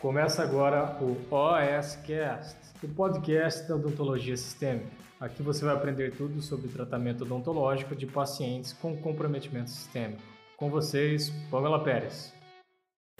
[0.00, 4.90] Começa agora o OSCast, o podcast da odontologia sistêmica.
[5.20, 10.22] Aqui você vai aprender tudo sobre tratamento odontológico de pacientes com comprometimento sistêmico.
[10.56, 12.32] Com vocês, Pamela Pérez.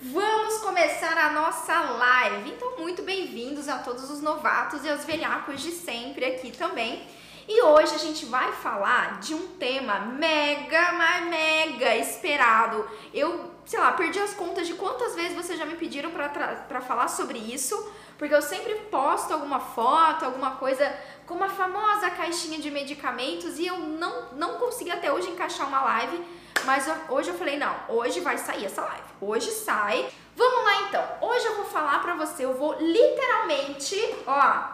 [0.01, 2.51] Vamos começar a nossa live.
[2.53, 7.07] Então, muito bem-vindos a todos os novatos e aos velhacos de sempre aqui também.
[7.53, 12.89] E hoje a gente vai falar de um tema mega, mas mega esperado.
[13.13, 17.07] Eu, sei lá, perdi as contas de quantas vezes vocês já me pediram para falar
[17.07, 17.77] sobre isso,
[18.19, 20.93] porque eu sempre posto alguma foto, alguma coisa
[21.25, 25.83] com a famosa caixinha de medicamentos e eu não, não consegui até hoje encaixar uma
[25.83, 26.21] live,
[26.65, 30.11] mas hoje eu falei, não, hoje vai sair essa live, hoje sai.
[30.35, 34.65] Vamos lá então, hoje eu vou falar pra você, eu vou literalmente, ó,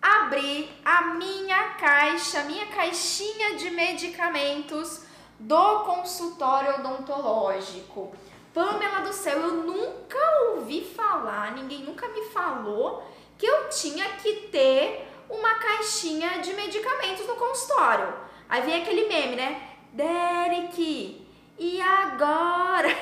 [0.00, 5.05] abrir a minha caixa, minha caixinha de medicamentos
[5.38, 8.12] do consultório odontológico.
[8.52, 10.18] Pamela do céu, eu nunca
[10.50, 13.06] ouvi falar, ninguém nunca me falou
[13.36, 18.14] que eu tinha que ter uma caixinha de medicamentos no consultório.
[18.48, 19.60] Aí vem aquele meme, né?
[19.92, 21.26] Derek,
[21.58, 22.88] e agora?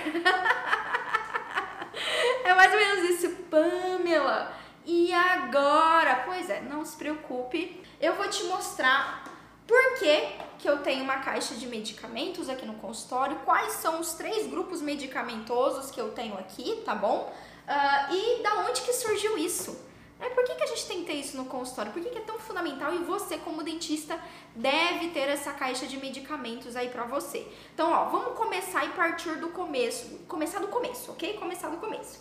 [2.44, 4.52] é mais ou menos isso, Pamela.
[4.84, 6.24] E agora?
[6.26, 9.23] Pois é, não se preocupe, eu vou te mostrar
[9.66, 14.14] por que, que eu tenho uma caixa de medicamentos aqui no consultório, quais são os
[14.14, 17.32] três grupos medicamentosos que eu tenho aqui, tá bom?
[17.66, 19.84] Uh, e da onde que surgiu isso?
[20.20, 21.92] É, por que, que a gente tem que ter isso no consultório?
[21.92, 24.18] Por que, que é tão fundamental e você, como dentista,
[24.54, 27.46] deve ter essa caixa de medicamentos aí pra você?
[27.74, 30.20] Então, ó, vamos começar e partir do começo.
[30.28, 31.34] Começar do começo, ok?
[31.34, 32.20] Começar do começo.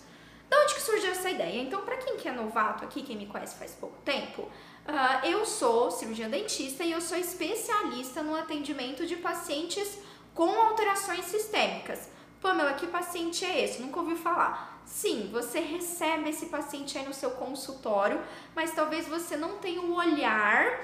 [0.50, 1.62] De onde que surgiu essa ideia?
[1.62, 4.50] Então, para quem que é novato aqui, quem me conhece faz pouco tempo,
[4.88, 10.00] uh, eu sou cirurgiã dentista e eu sou especialista no atendimento de pacientes
[10.34, 12.10] com alterações sistêmicas.
[12.42, 13.82] Pamela, que paciente é esse?
[13.82, 14.82] Nunca ouviu falar.
[14.86, 18.22] Sim, você recebe esse paciente aí no seu consultório,
[18.54, 20.82] mas talvez você não tenha um olhar,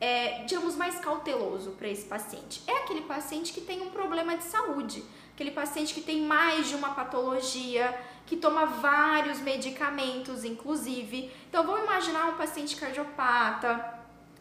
[0.00, 2.62] é, digamos, mais cauteloso para esse paciente.
[2.66, 5.04] É aquele paciente que tem um problema de saúde,
[5.34, 7.94] aquele paciente que tem mais de uma patologia,
[8.28, 11.32] que toma vários medicamentos, inclusive.
[11.48, 13.98] Então, vamos imaginar um paciente cardiopata,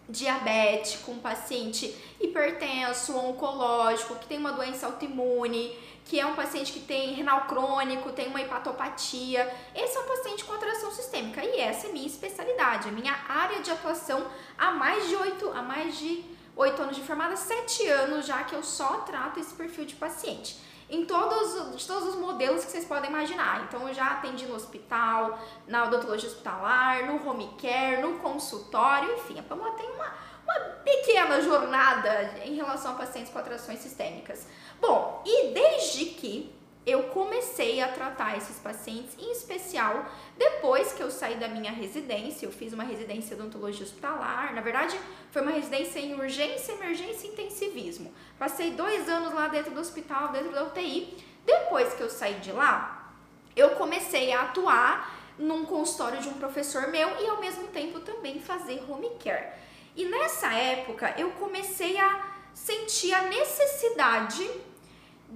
[0.09, 6.81] diabético, um paciente hipertenso, oncológico, que tem uma doença autoimune, que é um paciente que
[6.81, 9.53] tem renal crônico, tem uma hepatopatia.
[9.73, 13.61] Esse é um paciente com atração sistêmica e essa é minha especialidade, a minha área
[13.61, 14.27] de atuação
[14.57, 16.25] há mais de oito, há mais de
[16.57, 20.66] oito anos de formada, sete anos já que eu só trato esse perfil de paciente
[20.89, 23.63] em todos, de todos os modelos que vocês podem imaginar.
[23.63, 29.39] Então, eu já atendi no hospital, na odontologia hospitalar, no home care, no consultório, enfim,
[29.39, 34.47] a Pamela tem uma, uma pequena jornada em relação a pacientes com atrações sistêmicas.
[34.79, 36.56] Bom, e desde que
[36.87, 40.05] eu comecei a tratar esses pacientes, em especial
[40.37, 44.61] depois que eu saí da minha residência, eu fiz uma residência de odontologia hospitalar, na
[44.61, 44.97] verdade
[45.29, 48.13] foi uma residência em urgência, emergência e intensivismo.
[48.39, 51.17] Passei dois anos lá dentro do hospital, dentro da UTI.
[51.45, 53.13] Depois que eu saí de lá,
[53.53, 58.39] eu comecei a atuar num consultório de um professor meu e ao mesmo tempo também
[58.39, 59.49] fazer home care.
[59.93, 64.49] E nessa época eu comecei a sentir a necessidade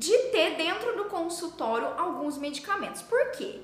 [0.01, 3.03] de ter dentro do consultório alguns medicamentos.
[3.03, 3.61] Por quê?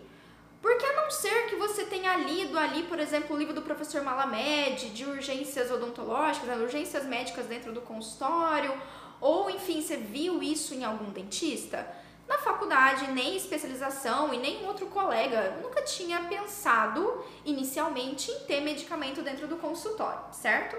[0.61, 4.03] Porque a não ser que você tenha lido ali, por exemplo, o livro do professor
[4.03, 8.71] Malamed, de urgências odontológicas, né, urgências médicas dentro do consultório,
[9.19, 11.91] ou enfim, você viu isso em algum dentista,
[12.27, 19.23] na faculdade, nem especialização e nem outro colega nunca tinha pensado inicialmente em ter medicamento
[19.23, 20.77] dentro do consultório, certo?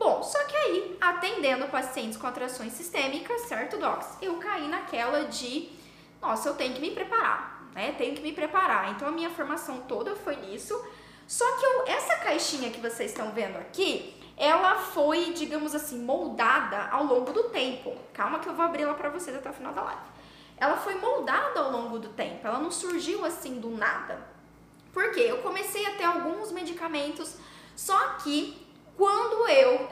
[0.00, 4.16] Bom, só que aí, atendendo pacientes com atrações sistêmicas, certo, Docs?
[4.22, 5.68] Eu caí naquela de,
[6.22, 7.94] nossa, eu tenho que me preparar, né?
[7.98, 8.92] Tenho que me preparar.
[8.92, 10.74] Então a minha formação toda foi nisso.
[11.26, 16.88] Só que eu, essa caixinha que vocês estão vendo aqui, ela foi, digamos assim, moldada
[16.90, 17.94] ao longo do tempo.
[18.14, 20.00] Calma que eu vou abrir ela para vocês até o final da live.
[20.56, 24.18] Ela foi moldada ao longo do tempo, ela não surgiu assim do nada.
[24.94, 25.26] Por quê?
[25.28, 27.36] Eu comecei a ter alguns medicamentos,
[27.76, 28.59] só que
[29.00, 29.88] quando eu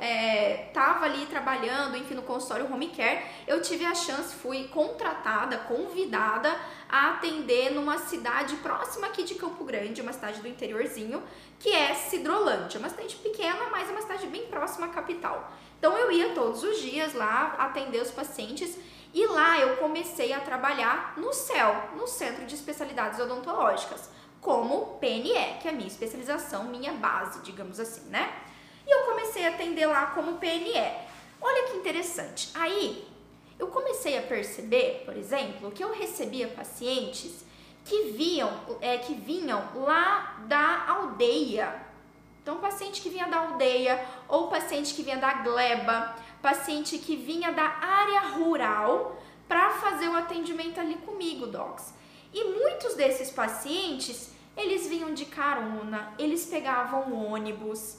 [0.69, 5.57] estava é, ali trabalhando, enfim, no consultório home care, eu tive a chance, fui contratada,
[5.61, 6.55] convidada
[6.87, 11.23] a atender numa cidade próxima aqui de Campo Grande, uma cidade do interiorzinho,
[11.59, 15.55] que é Cidrolândia, uma cidade pequena, mas é uma cidade bem próxima à capital.
[15.79, 18.77] Então eu ia todos os dias lá atender os pacientes
[19.15, 25.57] e lá eu comecei a trabalhar no CEL, no Centro de Especialidades Odontológicas, como PNE,
[25.63, 28.48] que é a minha especialização, minha base, digamos assim, né?
[28.89, 30.73] E eu comecei a atender lá como PNE.
[31.43, 32.49] Olha que interessante.
[32.55, 33.07] Aí
[33.59, 37.45] eu comecei a perceber, por exemplo, que eu recebia pacientes
[37.85, 38.51] que viam,
[38.81, 41.87] é, que vinham lá da aldeia.
[42.43, 47.53] Então, paciente que vinha da aldeia ou paciente que vinha da gleba, paciente que vinha
[47.53, 51.93] da área rural para fazer o atendimento ali comigo, docs.
[52.33, 57.99] E muitos desses pacientes, eles vinham de carona, eles pegavam ônibus.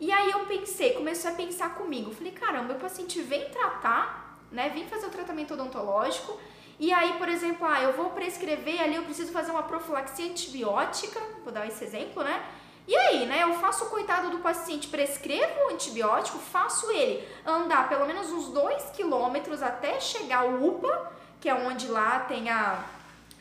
[0.00, 4.70] E aí eu pensei, comecei a pensar comigo, falei, caramba, o paciente vem tratar, né,
[4.70, 6.40] vem fazer o tratamento odontológico,
[6.78, 11.20] e aí, por exemplo, ah, eu vou prescrever ali, eu preciso fazer uma profilaxia antibiótica,
[11.44, 12.42] vou dar esse exemplo, né?
[12.88, 13.42] E aí, né?
[13.42, 18.48] Eu faço o coitado do paciente, prescrevo o antibiótico, faço ele andar pelo menos uns
[18.48, 22.82] 2 quilômetros até chegar ao UPA, que é onde lá tem a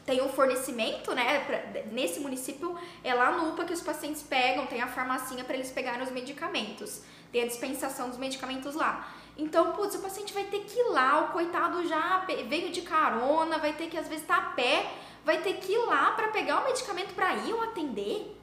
[0.09, 1.39] tem o fornecimento, né?
[1.45, 5.53] Pra, nesse município é lá no UPA que os pacientes pegam, tem a farmacinha para
[5.53, 7.03] eles pegarem os medicamentos.
[7.31, 9.07] Tem a dispensação dos medicamentos lá.
[9.37, 13.59] Então, putz, o paciente vai ter que ir lá, o coitado já veio de carona,
[13.59, 14.91] vai ter que às vezes estar tá a pé,
[15.23, 18.35] vai ter que ir lá para pegar o medicamento para ir ou atender.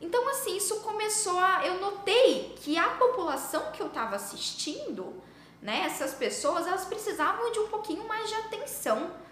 [0.00, 1.66] Então, assim, isso começou a.
[1.66, 5.22] Eu notei que a população que eu estava assistindo,
[5.60, 9.22] né, essas pessoas, elas precisavam de um pouquinho mais de atenção.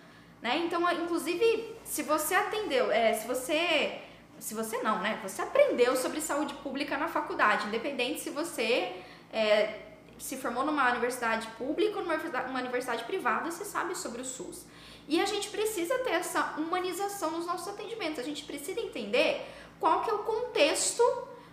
[0.43, 0.59] Né?
[0.67, 4.01] Então, inclusive, se você atendeu, é, se você.
[4.41, 5.21] Se você não, né?
[5.23, 8.93] Você aprendeu sobre saúde pública na faculdade, independente se você
[9.33, 9.83] é,
[10.19, 14.67] se formou numa universidade pública ou numa universidade privada, você sabe sobre o SUS.
[15.09, 18.19] E a gente precisa ter essa humanização nos nossos atendimentos.
[18.19, 19.47] A gente precisa entender
[19.79, 21.03] qual que é o contexto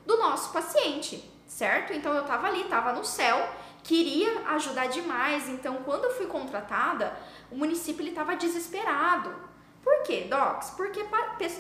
[0.06, 1.94] do nosso paciente, certo?
[1.94, 3.38] Então eu estava ali, estava no céu,
[3.84, 5.48] queria ajudar demais.
[5.50, 7.18] Então quando eu fui contratada,
[7.52, 9.34] o município ele estava desesperado.
[9.84, 10.72] Por quê, docs?
[10.72, 11.06] Porque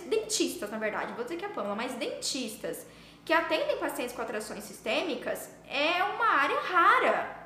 [0.06, 2.86] dentistas, na verdade, vou dizer que é Pamela, mas dentistas
[3.24, 7.40] que atendem pacientes com atrações sistêmicas é uma área rara.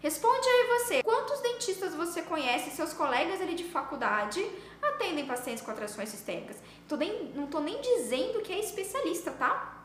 [0.00, 4.44] Responde aí você, quantos dentistas você conhece, seus colegas ali de faculdade
[4.82, 6.56] atendem pacientes com atrações sistêmicas?
[6.88, 9.81] Tô nem, não estou nem dizendo que é especialista, tá?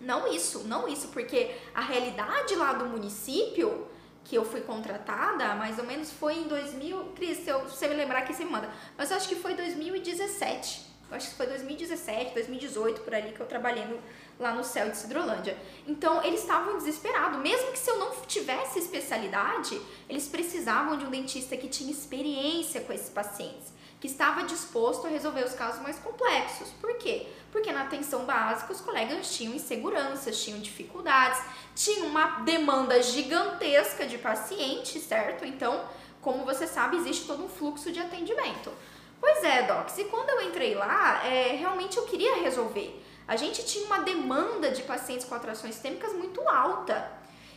[0.00, 3.86] Não isso, não isso, porque a realidade lá do município
[4.24, 8.22] que eu fui contratada, mais ou menos foi em 2000, Cris, se você me lembrar
[8.22, 10.86] que você manda, mas eu acho que foi 2017.
[11.08, 14.00] Eu acho que foi 2017, 2018 por ali que eu trabalhei no,
[14.40, 15.56] lá no céu de Cidrolândia.
[15.86, 17.38] Então, eles estavam desesperados.
[17.38, 22.80] Mesmo que se eu não tivesse especialidade, eles precisavam de um dentista que tinha experiência
[22.80, 26.68] com esses pacientes, que estava disposto a resolver os casos mais complexos.
[26.80, 27.26] Por quê?
[27.50, 31.40] Porque na atenção básica os colegas tinham inseguranças, tinham dificuldades,
[31.74, 35.44] tinham uma demanda gigantesca de pacientes, certo?
[35.44, 35.84] Então,
[36.20, 38.70] como você sabe, existe todo um fluxo de atendimento.
[39.18, 43.64] Pois é, Docs, e quando eu entrei lá, é, realmente eu queria resolver a gente
[43.64, 47.10] tinha uma demanda de pacientes com atrações sistêmicas muito alta.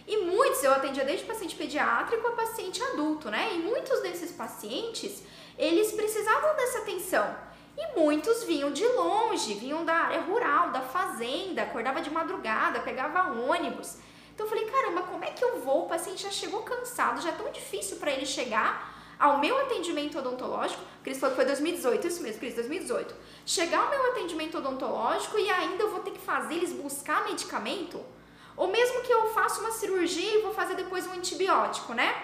[0.08, 3.54] E muitos, eu atendia desde paciente pediátrico a paciente adulto, né?
[3.54, 5.22] E muitos desses pacientes,
[5.60, 7.36] eles precisavam dessa atenção.
[7.78, 13.32] E muitos vinham de longe, vinham da área rural, da fazenda, acordava de madrugada, pegava
[13.32, 13.98] ônibus.
[14.34, 15.84] Então eu falei, caramba, como é que eu vou?
[15.84, 20.18] O paciente já chegou cansado, já é tão difícil para ele chegar ao meu atendimento
[20.18, 23.14] odontológico, Cris falou que foi 2018, isso mesmo, Cris, 2018.
[23.46, 28.02] Chegar ao meu atendimento odontológico e ainda eu vou ter que fazer eles buscar medicamento?
[28.56, 32.16] Ou mesmo que eu faça uma cirurgia e vou fazer depois um antibiótico, né?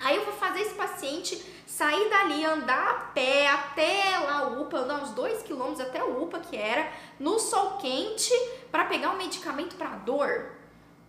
[0.00, 1.36] Aí eu vou fazer esse paciente
[1.72, 6.22] sair dali, andar a pé até lá o UPA, andar uns 2 quilômetros até o
[6.22, 8.30] UPA que era, no sol quente,
[8.70, 10.50] para pegar um medicamento para dor,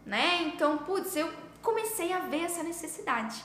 [0.06, 0.44] né?
[0.44, 1.30] Então, putz, eu
[1.62, 3.44] comecei a ver essa necessidade.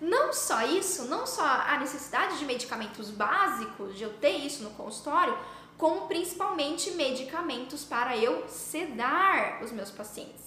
[0.00, 4.70] Não só isso, não só a necessidade de medicamentos básicos, de eu ter isso no
[4.70, 5.36] consultório,
[5.76, 10.45] como principalmente medicamentos para eu sedar os meus pacientes.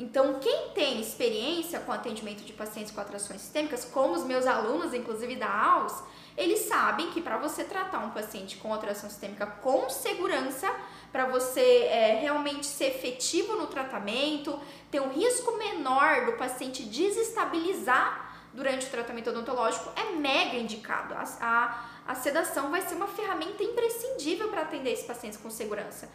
[0.00, 4.94] Então, quem tem experiência com atendimento de pacientes com atrações sistêmicas, como os meus alunos,
[4.94, 5.92] inclusive da AUS,
[6.38, 10.74] eles sabem que para você tratar um paciente com atração sistêmica com segurança,
[11.12, 14.58] para você é, realmente ser efetivo no tratamento,
[14.90, 21.12] ter um risco menor do paciente desestabilizar durante o tratamento odontológico é mega indicado.
[21.12, 26.08] A, a, a sedação vai ser uma ferramenta imprescindível para atender esses pacientes com segurança.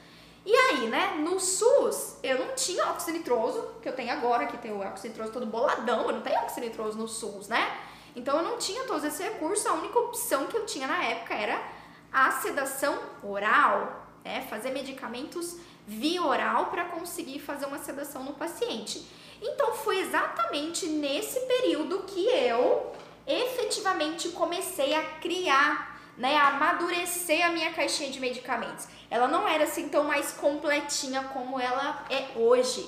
[0.45, 4.57] E aí, né, no SUS, eu não tinha óxido nitroso, que eu tenho agora, que
[4.57, 7.75] tem o óxido nitroso todo boladão, eu não tenho óxido nitroso no SUS, né?
[8.15, 11.33] Então eu não tinha todos esses recursos, a única opção que eu tinha na época
[11.33, 11.59] era
[12.13, 14.45] a sedação oral, né?
[14.49, 19.05] Fazer medicamentos via oral para conseguir fazer uma sedação no paciente.
[19.41, 22.93] Então foi exatamente nesse período que eu
[23.27, 28.87] efetivamente comecei a criar, né, a amadurecer a minha caixinha de medicamentos.
[29.09, 32.87] Ela não era assim tão mais completinha como ela é hoje.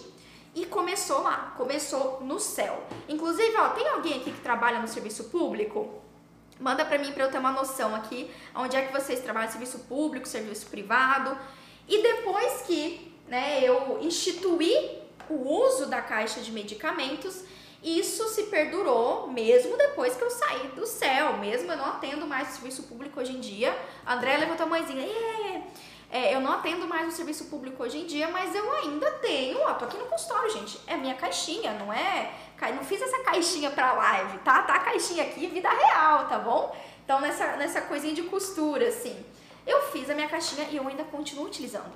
[0.56, 2.84] E começou lá, começou no céu.
[3.08, 6.02] Inclusive, ó, tem alguém aqui que trabalha no serviço público?
[6.60, 9.80] Manda para mim para eu ter uma noção aqui, onde é que vocês trabalham, serviço
[9.80, 11.38] público, serviço privado.
[11.88, 17.44] E depois que né, eu instituí o uso da caixa de medicamentos,
[17.84, 22.50] isso se perdurou mesmo depois que eu saí do céu, mesmo eu não atendo mais
[22.50, 23.78] serviço público hoje em dia.
[24.06, 25.06] A André levantou a mãezinha,
[26.10, 29.60] é, eu não atendo mais o serviço público hoje em dia, mas eu ainda tenho,
[29.60, 32.34] ó, tô aqui no consultório, gente, é minha caixinha, não é,
[32.74, 34.64] não fiz essa caixinha pra live, tá?
[34.64, 36.76] Tá a caixinha aqui, vida real, tá bom?
[37.04, 39.24] Então, nessa, nessa coisinha de costura, assim,
[39.66, 41.94] eu fiz a minha caixinha e eu ainda continuo utilizando.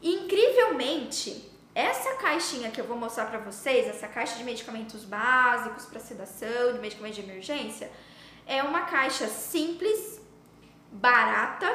[0.00, 5.86] E, incrivelmente, essa caixinha que eu vou mostrar para vocês, essa caixa de medicamentos básicos
[5.86, 7.90] para sedação, de medicamentos de emergência,
[8.46, 10.20] é uma caixa simples,
[10.90, 11.74] barata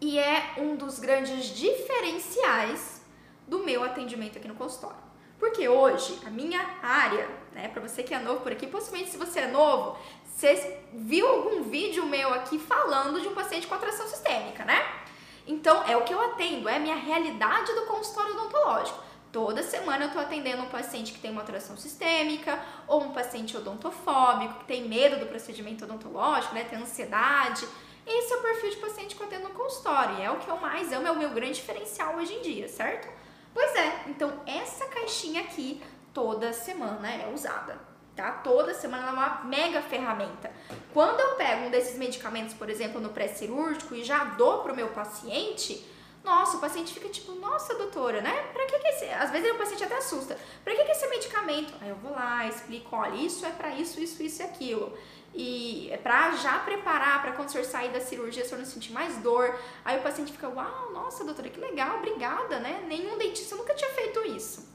[0.00, 3.02] e é um dos grandes diferenciais
[3.48, 5.02] do meu atendimento aqui no consultório.
[5.38, 9.16] Porque hoje a minha área, né, para você que é novo por aqui, possivelmente se
[9.16, 14.06] você é novo, você viu algum vídeo meu aqui falando de um paciente com atração
[14.06, 15.03] sistêmica, né?
[15.46, 19.02] Então, é o que eu atendo, é a minha realidade do consultório odontológico.
[19.30, 23.56] Toda semana eu estou atendendo um paciente que tem uma alteração sistêmica ou um paciente
[23.56, 27.66] odontofóbico, que tem medo do procedimento odontológico, né, tem ansiedade.
[28.06, 30.56] Esse é o perfil de paciente que eu atendo no consultório, é o que eu
[30.58, 33.08] mais amo, é o meu grande diferencial hoje em dia, certo?
[33.52, 35.82] Pois é, então essa caixinha aqui
[36.12, 38.32] toda semana é usada tá?
[38.32, 40.50] Toda semana ela é uma mega ferramenta.
[40.92, 44.88] Quando eu pego um desses medicamentos, por exemplo, no pré-cirúrgico e já dou pro meu
[44.88, 45.84] paciente,
[46.24, 48.32] nossa, o paciente fica tipo, nossa, doutora, né?
[48.52, 49.04] Pra que que esse...
[49.10, 50.38] Às vezes o paciente até assusta.
[50.64, 51.74] Pra que que esse medicamento?
[51.82, 54.96] Aí eu vou lá, explico, olha, isso é para isso, isso, isso e aquilo.
[55.34, 58.64] E é pra já preparar para quando o senhor sair da cirurgia, o senhor não
[58.64, 59.54] sentir mais dor.
[59.84, 62.84] Aí o paciente fica, uau, nossa, doutora, que legal, obrigada, né?
[62.86, 64.72] Nenhum dentista nunca tinha feito isso.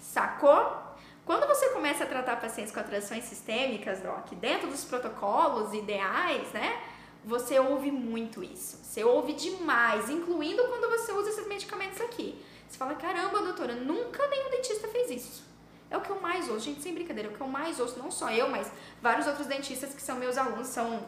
[0.00, 0.87] Sacou?
[1.28, 6.82] Quando você começa a tratar pacientes com atrações sistêmicas, Doc, dentro dos protocolos ideais, né?
[7.22, 8.78] Você ouve muito isso.
[8.82, 12.42] Você ouve demais, incluindo quando você usa esses medicamentos aqui.
[12.66, 15.44] Você fala, caramba, doutora, nunca nenhum dentista fez isso.
[15.90, 17.98] É o que eu mais ouço, gente, sem brincadeira, é o que eu mais ouço,
[17.98, 21.06] não só eu, mas vários outros dentistas que são meus alunos, são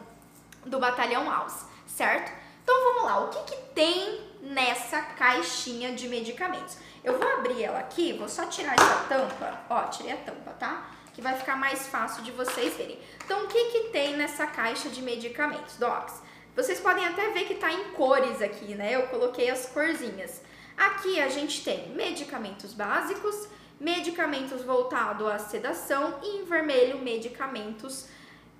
[0.67, 2.31] do Batalhão Alves, certo?
[2.61, 6.77] Então vamos lá, o que, que tem nessa caixinha de medicamentos?
[7.03, 10.91] Eu vou abrir ela aqui, vou só tirar essa tampa, ó, tirei a tampa, tá?
[11.13, 12.99] Que vai ficar mais fácil de vocês verem.
[13.25, 16.21] Então, o que que tem nessa caixa de medicamentos, docs?
[16.55, 18.95] Vocês podem até ver que tá em cores aqui, né?
[18.95, 20.41] Eu coloquei as corzinhas.
[20.77, 23.47] Aqui a gente tem medicamentos básicos,
[23.79, 28.07] medicamentos voltados à sedação e em vermelho medicamentos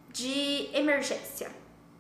[0.09, 1.51] de emergência,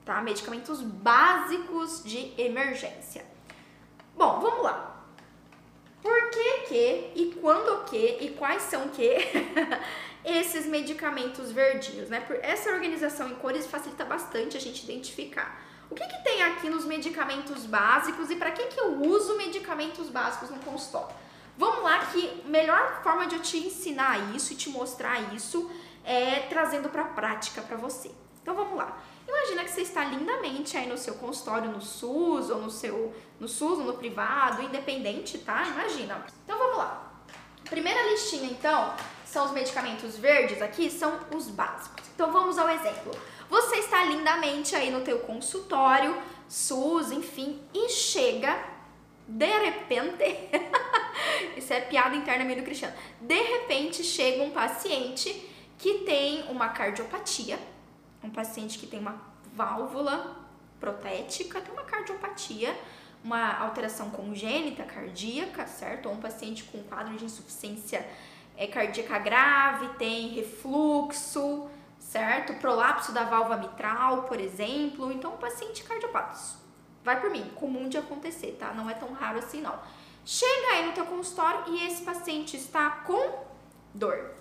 [0.03, 0.21] tá?
[0.21, 3.25] Medicamentos básicos de emergência.
[4.15, 4.90] Bom, vamos lá.
[6.01, 9.17] Por que que e quando que e quais são que
[10.25, 12.19] esses medicamentos verdinhos, né?
[12.21, 15.61] Por essa organização em cores facilita bastante a gente identificar.
[15.89, 20.09] O que, que tem aqui nos medicamentos básicos e para que, que eu uso medicamentos
[20.09, 21.13] básicos no consultório?
[21.57, 25.69] Vamos lá que melhor forma de eu te ensinar isso e te mostrar isso
[26.03, 28.09] é trazendo para prática para você.
[28.41, 28.97] Então vamos lá.
[29.31, 33.47] Imagina que você está lindamente aí no seu consultório no SUS ou no seu no
[33.47, 35.65] SUS ou no privado, independente, tá?
[35.67, 36.25] Imagina.
[36.43, 37.13] Então vamos lá.
[37.69, 38.93] Primeira listinha então
[39.25, 42.03] são os medicamentos verdes aqui, são os básicos.
[42.13, 43.11] Então vamos ao exemplo.
[43.49, 46.13] Você está lindamente aí no teu consultório,
[46.49, 48.71] SUS, enfim, e chega
[49.25, 50.49] de repente,
[51.55, 52.93] isso é piada interna meio do Cristiano.
[53.21, 57.57] De repente chega um paciente que tem uma cardiopatia,
[58.23, 59.21] um paciente que tem uma
[59.53, 60.35] válvula
[60.79, 62.75] protética, tem uma cardiopatia,
[63.23, 66.07] uma alteração congênita cardíaca, certo?
[66.07, 68.07] Ou um paciente com quadro de insuficiência
[68.57, 72.53] é, cardíaca grave, tem refluxo, certo?
[72.55, 75.11] Prolapso da válvula mitral, por exemplo.
[75.11, 76.37] Então, um paciente cardiopata.
[77.03, 78.73] Vai por mim, comum de acontecer, tá?
[78.73, 79.79] Não é tão raro assim, não.
[80.23, 83.43] Chega aí no teu consultório e esse paciente está com
[83.93, 84.35] dor.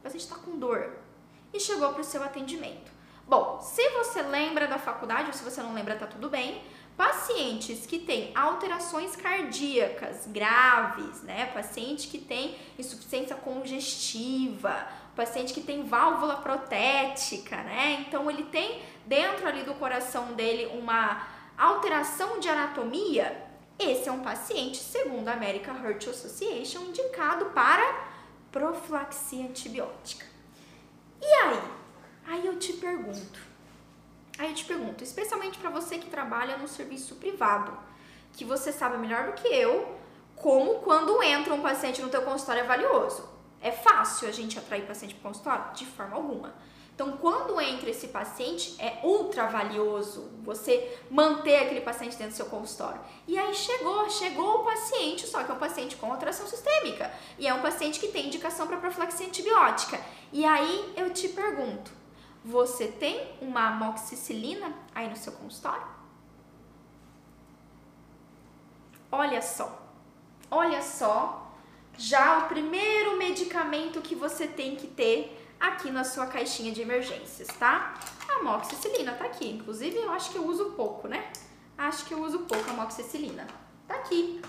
[0.00, 0.98] O paciente está com dor
[1.52, 2.95] e chegou para o seu atendimento.
[3.28, 6.62] Bom, se você lembra da faculdade, ou se você não lembra, tá tudo bem.
[6.96, 11.46] Pacientes que têm alterações cardíacas graves, né?
[11.46, 18.04] Paciente que tem insuficiência congestiva, paciente que tem válvula protética, né?
[18.06, 21.26] Então ele tem dentro ali do coração dele uma
[21.58, 23.44] alteração de anatomia.
[23.76, 28.06] Esse é um paciente, segundo a American Heart Association, indicado para
[28.52, 30.24] profilaxia antibiótica.
[31.20, 31.75] E aí,
[32.26, 33.40] Aí eu te pergunto,
[34.38, 37.76] aí eu te pergunto, especialmente para você que trabalha no serviço privado,
[38.32, 39.96] que você sabe melhor do que eu
[40.36, 43.26] como quando entra um paciente no teu consultório é valioso.
[43.60, 45.72] É fácil a gente atrair paciente para o consultório?
[45.72, 46.54] De forma alguma.
[46.94, 52.46] Então, quando entra esse paciente, é ultra valioso você manter aquele paciente dentro do seu
[52.46, 53.00] consultório.
[53.28, 57.12] E aí chegou, chegou o paciente, só que é um paciente com atração sistêmica.
[57.38, 60.00] E é um paciente que tem indicação para profilaxia antibiótica.
[60.32, 61.90] E aí eu te pergunto,
[62.46, 65.84] você tem uma amoxicilina aí no seu consultório?
[69.10, 69.82] Olha só,
[70.48, 71.50] olha só,
[71.98, 77.48] já o primeiro medicamento que você tem que ter aqui na sua caixinha de emergências,
[77.58, 77.94] tá?
[78.28, 81.32] A amoxicilina tá aqui, inclusive eu acho que eu uso pouco, né?
[81.76, 83.44] Acho que eu uso pouco a amoxicilina.
[83.88, 84.40] Tá aqui,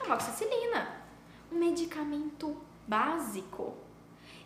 [0.00, 0.96] amoxicilina,
[1.52, 2.56] um medicamento
[2.86, 3.76] básico.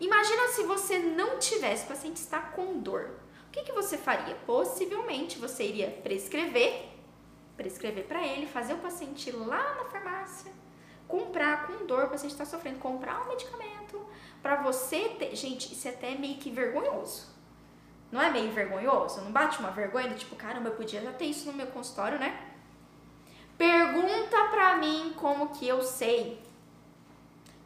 [0.02, 3.10] Imagina se você não tivesse, o paciente está com dor.
[3.46, 4.34] O que, que você faria?
[4.44, 6.88] Possivelmente você iria prescrever,
[7.56, 10.50] prescrever para ele, fazer o paciente ir lá na farmácia,
[11.06, 14.04] comprar com dor, o paciente está sofrendo, comprar um medicamento,
[14.42, 15.36] para você ter.
[15.36, 17.28] Gente, isso é até meio que vergonhoso.
[18.10, 19.20] Não é meio vergonhoso?
[19.20, 22.18] Não bate uma vergonha do tipo, caramba, eu podia já ter isso no meu consultório,
[22.18, 22.50] né?
[23.56, 26.42] Pergunta pra mim como que eu sei.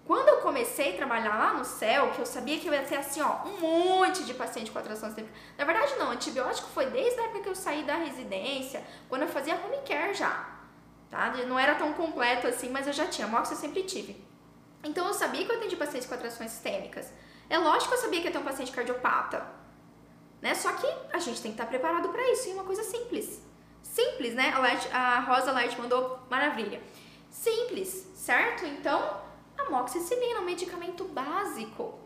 [0.06, 2.96] Quando eu comecei a trabalhar lá no céu, que eu sabia que eu ia ter
[2.96, 5.34] assim, ó, um monte de paciente com atração sistêmica.
[5.58, 9.28] Na verdade, não, antibiótico foi desde a época que eu saí da residência, quando eu
[9.28, 10.48] fazia home care já.
[11.10, 11.32] Tá?
[11.48, 13.26] Não era tão completo assim, mas eu já tinha.
[13.26, 14.24] Mox eu sempre tive.
[14.84, 17.12] Então eu sabia que eu atendi pacientes com atrações sistêmicas.
[17.50, 19.44] É lógico que eu sabia que ia ter um paciente cardiopata.
[20.40, 20.54] Né?
[20.54, 22.48] Só que a gente tem que estar preparado para isso.
[22.48, 23.42] E uma coisa simples.
[23.82, 24.52] Simples, né?
[24.54, 26.80] A, Light, a Rosa Light mandou maravilha.
[27.30, 28.64] Simples, certo?
[28.66, 29.25] Então,
[29.66, 31.98] amoxicilina, um medicamento básico.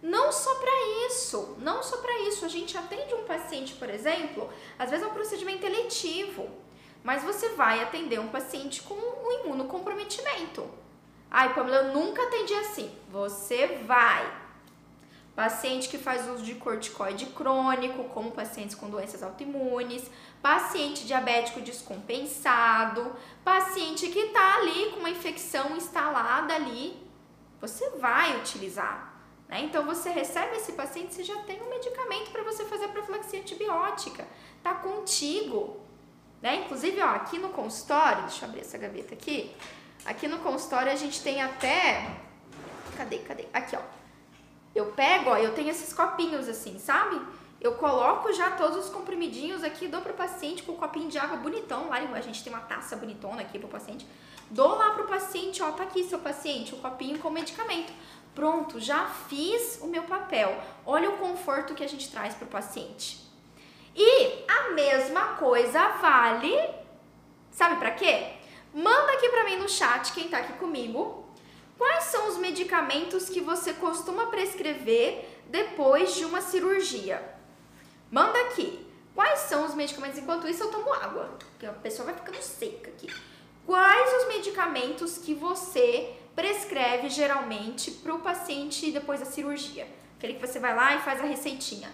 [0.00, 2.44] Não só para isso, não só para isso.
[2.44, 6.48] A gente atende um paciente, por exemplo, às vezes é um procedimento eletivo,
[7.02, 10.68] mas você vai atender um paciente com um imunocomprometimento.
[11.30, 12.90] Ai, Pamela, eu nunca atendi assim.
[13.10, 14.47] Você vai.
[15.38, 20.10] Paciente que faz uso de corticoide crônico, como pacientes com doenças autoimunes,
[20.42, 27.00] paciente diabético descompensado, paciente que está ali com uma infecção instalada ali,
[27.60, 29.14] você vai utilizar.
[29.48, 29.60] Né?
[29.60, 33.38] Então você recebe esse paciente, você já tem um medicamento para você fazer a profilaxia
[33.38, 34.26] antibiótica,
[34.60, 35.78] tá contigo.
[36.42, 36.64] Né?
[36.64, 39.54] Inclusive, ó, aqui no consultório, deixa eu abrir essa gaveta aqui.
[40.04, 42.10] Aqui no consultório a gente tem até.
[42.96, 43.18] Cadê?
[43.18, 43.46] Cadê?
[43.52, 43.98] Aqui, ó.
[44.78, 47.20] Eu pego, ó, eu tenho esses copinhos assim, sabe?
[47.60, 51.36] Eu coloco já todos os comprimidinhos aqui, dou pro paciente com um copinho de água
[51.36, 51.88] bonitão.
[51.88, 54.06] Lá a gente tem uma taça bonitona aqui pro paciente.
[54.48, 57.92] Dou lá pro paciente, ó, tá aqui seu paciente, o um copinho com medicamento.
[58.36, 60.56] Pronto, já fiz o meu papel.
[60.86, 63.26] Olha o conforto que a gente traz pro paciente.
[63.96, 66.56] E a mesma coisa vale,
[67.50, 68.34] sabe para quê?
[68.72, 71.27] Manda aqui para mim no chat quem tá aqui comigo.
[71.78, 77.22] Quais são os medicamentos que você costuma prescrever depois de uma cirurgia?
[78.10, 78.84] Manda aqui.
[79.14, 80.18] Quais são os medicamentos?
[80.18, 83.08] Enquanto isso, eu tomo água, porque a pessoa vai ficando seca aqui.
[83.64, 89.86] Quais os medicamentos que você prescreve geralmente para o paciente depois da cirurgia?
[90.16, 91.90] Aquele que você vai lá e faz a receitinha.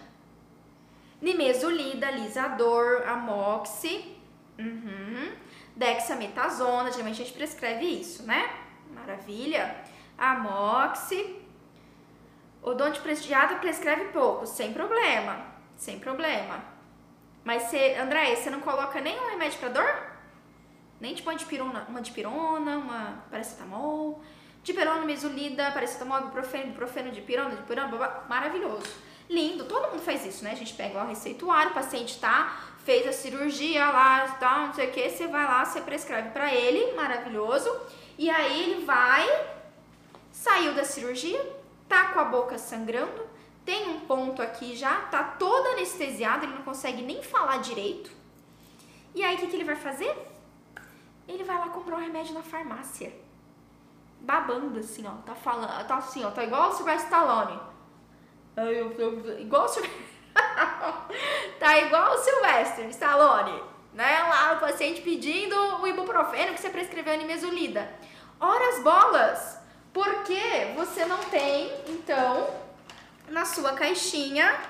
[1.21, 4.17] Nimesulida, Lisador, Amoxi.
[4.59, 5.45] Uhum
[5.77, 8.49] dexametasona, geralmente a gente prescreve isso, né?
[8.95, 9.77] Maravilha.
[10.17, 11.43] Amoxi.
[12.63, 15.45] Odonte prestigiado prescreve pouco, sem problema,
[15.77, 16.65] sem problema.
[17.45, 20.03] Mas você, André, você não coloca nenhum remédio para dor?
[20.99, 24.23] Nem tipo antipirona, uma dipirona, uma paracetamol,
[24.63, 28.97] dipirona, mesulida, paracetamol, ibuprofeno, ibuprofeno, dipirona, dipirona, blá, maravilhoso.
[29.29, 30.53] Lindo, todo mundo faz isso, né?
[30.53, 34.89] A gente pega o receituário, o paciente tá fez a cirurgia lá, tal, não sei
[34.89, 37.75] o que, você vai lá, você prescreve para ele, maravilhoso,
[38.19, 39.27] e aí ele vai,
[40.31, 41.41] saiu da cirurgia,
[41.89, 43.27] tá com a boca sangrando,
[43.65, 48.11] tem um ponto aqui já, tá todo anestesiado, ele não consegue nem falar direito.
[49.15, 50.15] E aí o que, que ele vai fazer?
[51.27, 53.11] Ele vai lá comprar um remédio na farmácia.
[54.21, 57.61] Babando assim, ó, tá falando, tá assim, ó, tá igual o Sylvester Stallone.
[59.41, 60.14] Igual o Sylvester
[61.59, 64.23] tá igual o Sylvester Stallone, né?
[64.23, 67.91] Lá o paciente pedindo o ibuprofeno que você prescreveu nimesulida.
[68.41, 69.59] Ora as bolas!
[69.93, 72.53] Por que você não tem, então,
[73.29, 74.61] na sua caixinha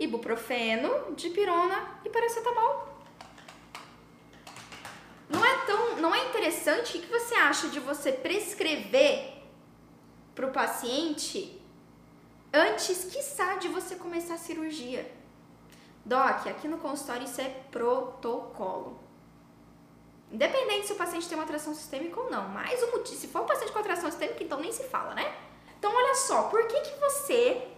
[0.00, 2.88] ibuprofeno, dipirona e paracetamol?
[5.28, 6.98] Não é tão, não é interessante?
[6.98, 9.32] O que você acha de você prescrever
[10.34, 11.61] para o paciente
[12.52, 15.10] antes, quiçá, de você começar a cirurgia.
[16.04, 19.00] Doc, aqui no consultório isso é protocolo.
[20.30, 23.42] Independente se o paciente tem uma atração sistêmica ou não, mas o motivo, se for
[23.42, 25.32] um paciente com atração sistêmica, então nem se fala, né?
[25.78, 27.68] Então olha só, por que que você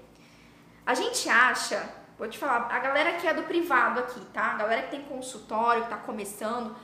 [0.87, 4.53] A gente acha, vou te falar, a galera que é do privado aqui, tá?
[4.53, 6.77] A galera que tem consultório, que tá começando,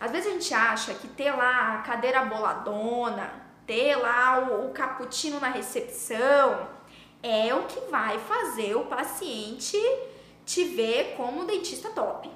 [0.00, 3.30] às vezes a gente acha que ter lá a cadeira boladona,
[3.66, 6.68] ter lá o, o cappuccino na recepção,
[7.22, 9.76] é o que vai fazer o paciente
[10.44, 12.30] te ver como dentista top.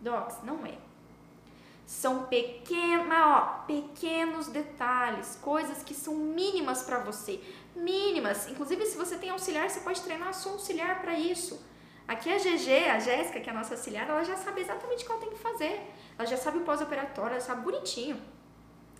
[0.00, 0.76] Docs, não é.
[1.86, 7.40] São pequenos, ó, pequenos detalhes, coisas que são mínimas para você,
[7.74, 8.48] mínimas.
[8.48, 11.60] Inclusive, se você tem auxiliar, você pode treinar a sua auxiliar para isso.
[12.06, 15.06] Aqui a GG, a Jéssica, que é a nossa auxiliar, ela já sabe exatamente o
[15.06, 15.92] que ela tem que fazer.
[16.18, 18.20] Ela já sabe o pós-operatório, ela sabe bonitinho.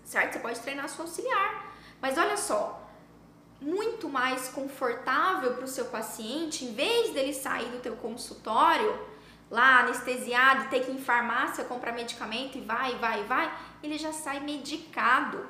[0.05, 0.35] Certo?
[0.35, 1.75] Você pode treinar a sua auxiliar.
[2.01, 2.82] Mas olha só,
[3.63, 8.99] muito mais confortável para o seu paciente, em vez dele sair do teu consultório
[9.51, 14.13] lá anestesiado, ter que ir em farmácia comprar medicamento e vai, vai, vai, ele já
[14.13, 15.47] sai medicado.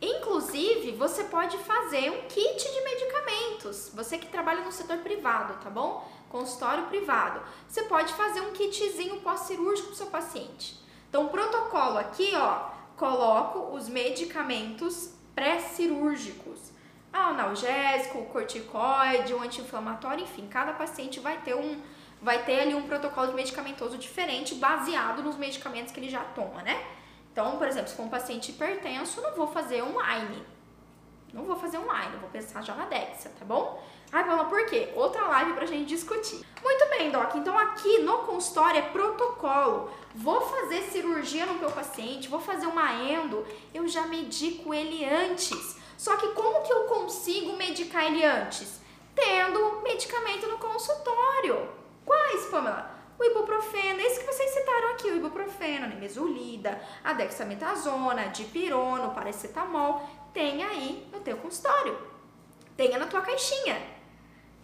[0.00, 3.90] Inclusive, você pode fazer um kit de medicamentos.
[3.94, 6.06] Você que trabalha no setor privado, tá bom?
[6.28, 7.40] Consultório privado.
[7.66, 10.78] Você pode fazer um kitzinho pós-cirúrgico para seu paciente.
[11.08, 16.72] Então, o protocolo aqui, ó, coloco os medicamentos pré-cirúrgicos.
[17.12, 21.80] Ah, analgésico, corticoide, um anti-inflamatório, enfim, cada paciente vai ter um
[22.20, 26.82] vai ter ali um protocolo medicamentoso diferente baseado nos medicamentos que ele já toma, né?
[27.30, 30.42] Então, por exemplo, se for um paciente hipertenso, não vou fazer online.
[31.32, 33.82] Não vou fazer online, vou pensar já na Dexa, tá bom?
[34.12, 34.90] Ai, Paula, por quê?
[34.94, 36.44] Outra live pra gente discutir.
[36.62, 37.34] Muito bem, Doc.
[37.34, 39.90] Então aqui no consultório é protocolo.
[40.14, 45.76] Vou fazer cirurgia no meu paciente, vou fazer uma endo, eu já medico ele antes.
[45.98, 48.80] Só que como que eu consigo medicar ele antes?
[49.14, 51.68] Tendo medicamento no consultório.
[52.04, 52.94] Quais, Pamela?
[53.18, 59.14] O ibuprofeno, esse que vocês citaram aqui, o ibuprofeno, a nimesulida, a dexametasona, a dipirono,
[59.14, 60.02] paracetamol,
[60.34, 61.98] tem aí no teu consultório.
[62.76, 63.95] Tenha na tua caixinha.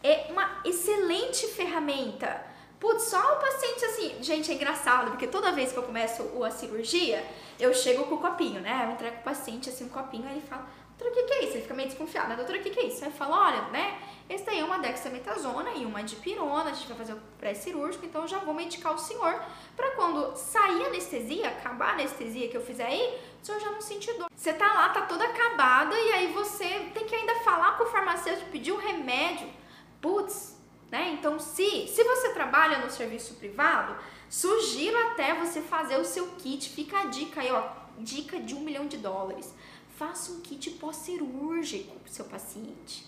[0.02, 2.52] É uma excelente ferramenta.
[2.80, 6.50] Putz, só o paciente assim, gente, é engraçado, porque toda vez que eu começo a
[6.50, 7.24] cirurgia,
[7.60, 8.86] eu chego com o copinho, né?
[8.88, 10.66] Eu entrego o paciente assim um copinho, aí ele fala,
[10.98, 11.52] doutora, o que, que é isso?
[11.52, 12.34] Ele fica meio desconfiado, né?
[12.34, 13.04] Doutora, o que, que é isso?
[13.04, 14.00] Aí eu falo, olha, né?
[14.28, 18.22] Esse daí é uma dexametasona e uma dipirona, a gente vai fazer o pré-cirúrgico, então
[18.22, 19.40] eu já vou medicar o senhor
[19.76, 23.70] para quando sair a anestesia, acabar a anestesia que eu fizer aí, o senhor já
[23.70, 24.26] não sentir dor.
[24.34, 27.86] Você tá lá, tá toda acabada e aí você tem que ainda falar com o
[27.86, 29.61] farmacêutico, pedir um remédio.
[30.02, 30.58] Putz,
[30.90, 31.14] né?
[31.14, 33.96] Então, se, se você trabalha no serviço privado,
[34.28, 36.68] sugiro até você fazer o seu kit.
[36.68, 39.54] Fica a dica aí, ó, dica de um milhão de dólares.
[39.96, 43.06] Faça um kit pós-cirúrgico pro seu paciente.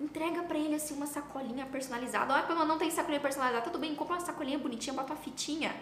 [0.00, 2.32] Entrega para ele assim uma sacolinha personalizada.
[2.32, 5.74] Olha, pelo não tem sacolinha personalizada, tudo bem, compra uma sacolinha bonitinha, bota uma fitinha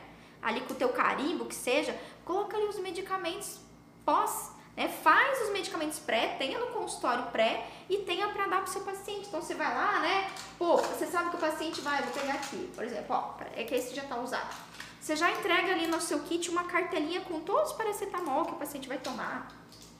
[0.43, 3.61] ali com o teu carimbo, que seja, coloca ali os medicamentos
[4.05, 4.89] pós, né?
[4.89, 9.27] Faz os medicamentos pré, tenha no consultório pré e tenha para dar pro seu paciente.
[9.27, 10.31] Então você vai lá, né?
[10.57, 13.75] Pô, você sabe que o paciente vai, vou pegar aqui, por exemplo, ó, é que
[13.75, 14.57] esse já tá usado.
[15.01, 18.57] Você já entrega ali no seu kit uma cartelinha com todos os paracetamol que o
[18.57, 19.49] paciente vai tomar.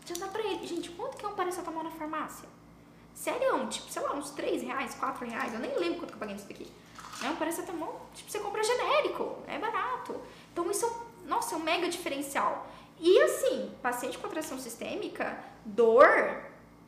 [0.07, 0.65] Já dá pra ele.
[0.65, 2.49] Gente, quanto que é um paracetamol na farmácia?
[3.15, 6.21] Sério, tipo, sei lá, uns 3 reais, 4 reais, eu nem lembro quanto que eu
[6.21, 6.71] paguei nisso daqui.
[7.25, 10.21] É um paracetamol, tipo, você compra genérico, é barato.
[10.53, 12.65] Então isso é, nossa, é um mega diferencial.
[13.01, 16.43] E assim, paciente com atração sistêmica, dor,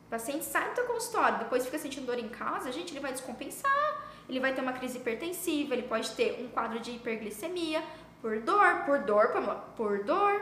[0.09, 4.09] paciente sai do teu consultório, depois fica sentindo dor em casa, gente, ele vai descompensar,
[4.27, 7.81] ele vai ter uma crise hipertensiva, ele pode ter um quadro de hiperglicemia,
[8.21, 9.27] por dor, por dor,
[9.75, 10.41] por dor,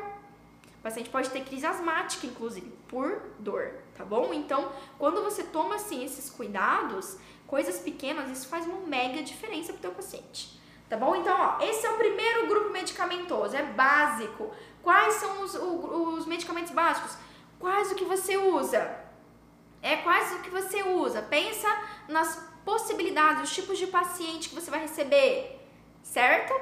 [0.80, 4.34] o paciente pode ter crise asmática, inclusive, por dor, tá bom?
[4.34, 9.82] Então, quando você toma, assim, esses cuidados, coisas pequenas, isso faz uma mega diferença pro
[9.82, 10.58] teu paciente.
[10.90, 11.16] Tá bom?
[11.16, 14.52] Então, ó, esse é o primeiro grupo medicamentoso, é básico.
[14.90, 17.16] Quais são os, os medicamentos básicos?
[17.60, 18.90] Quais o que você usa?
[19.84, 21.22] É quais o que você usa?
[21.22, 21.68] Pensa
[22.08, 25.64] nas possibilidades, os tipos de paciente que você vai receber,
[26.02, 26.60] certo?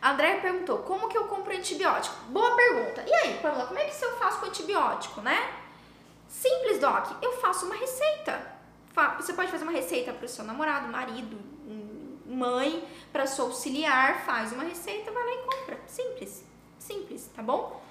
[0.00, 2.16] A Andrea perguntou, como que eu compro antibiótico?
[2.30, 3.04] Boa pergunta.
[3.06, 5.38] E aí, Pamela, como é que eu faço com antibiótico, né?
[6.26, 7.10] Simples, Doc.
[7.20, 8.56] Eu faço uma receita.
[9.18, 11.38] Você pode fazer uma receita para o seu namorado, marido,
[12.24, 15.78] mãe, para sua auxiliar, faz uma receita, vai lá e compra.
[15.86, 16.45] Simples,
[16.86, 17.82] simples, tá bom?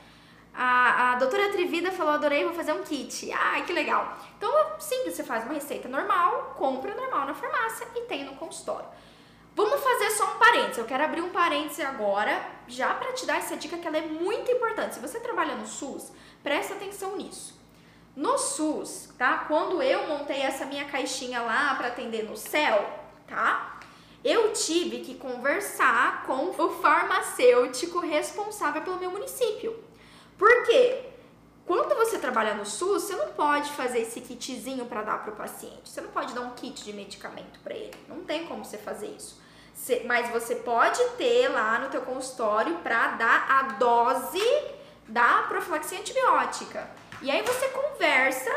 [0.53, 3.29] A, a doutora Trivida falou, adorei, vou fazer um kit.
[3.31, 4.17] Ai, que legal.
[4.38, 8.88] Então, simples, você faz uma receita normal, compra normal na farmácia e tem no consultório.
[9.53, 10.77] Vamos fazer só um parênteses.
[10.77, 14.01] Eu quero abrir um parêntese agora, já para te dar essa dica que ela é
[14.01, 14.95] muito importante.
[14.95, 17.60] Se você trabalha no SUS, presta atenção nisso.
[18.15, 19.39] No SUS, tá?
[19.47, 22.89] Quando eu montei essa minha caixinha lá para atender no céu,
[23.27, 23.74] tá?
[24.25, 29.81] Eu tive que conversar com o farmacêutico responsável pelo meu município.
[30.38, 31.15] Por quê?
[31.65, 35.35] quando você trabalha no SUS, você não pode fazer esse kitzinho para dar para o
[35.35, 35.89] paciente.
[35.89, 37.95] Você não pode dar um kit de medicamento para ele.
[38.07, 39.41] Não tem como você fazer isso.
[40.05, 44.39] mas você pode ter lá no teu consultório para dar a dose
[45.07, 46.88] da profilaxia antibiótica.
[47.21, 48.51] E aí você conversa,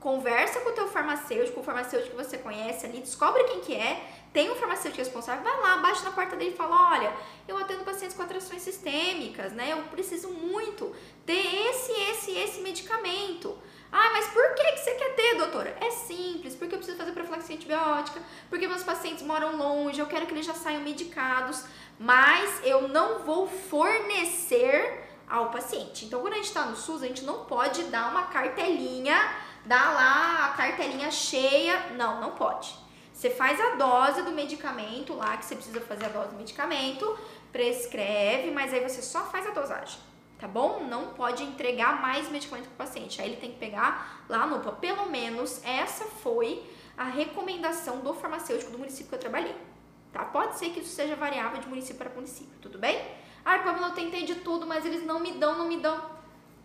[0.00, 4.04] conversa com o teu farmacêutico, o farmacêutico que você conhece ali, descobre quem que é,
[4.32, 7.12] tem um farmacêutico responsável, vai lá, bate na porta dele e fala: olha,
[7.46, 9.72] eu atendo pacientes com atrações sistêmicas, né?
[9.72, 10.94] Eu preciso muito
[11.26, 13.56] ter esse, esse, esse medicamento.
[13.90, 15.74] Ah, mas por que, que você quer ter, doutora?
[15.80, 20.26] É simples, porque eu preciso fazer profilaxia antibiótica, porque meus pacientes moram longe, eu quero
[20.26, 21.64] que eles já saiam medicados,
[21.98, 26.04] mas eu não vou fornecer ao paciente.
[26.04, 29.16] Então, quando a gente está no SUS, a gente não pode dar uma cartelinha,
[29.68, 31.90] dar lá a cartelinha cheia.
[31.90, 32.74] Não, não pode.
[33.12, 37.18] Você faz a dose do medicamento lá, que você precisa fazer a dose do medicamento,
[37.52, 39.98] prescreve, mas aí você só faz a dosagem,
[40.38, 40.84] tá bom?
[40.84, 43.20] Não pode entregar mais medicamento para o paciente.
[43.20, 44.72] Aí ele tem que pegar lá no UPA.
[44.72, 46.64] Pelo menos essa foi
[46.96, 49.56] a recomendação do farmacêutico do município que eu trabalhei.
[50.12, 50.24] Tá?
[50.24, 53.04] Pode ser que isso seja variável de município para município, tudo bem?
[53.44, 56.18] Ai, Pamela, eu tentei de tudo, mas eles não me dão, não me dão.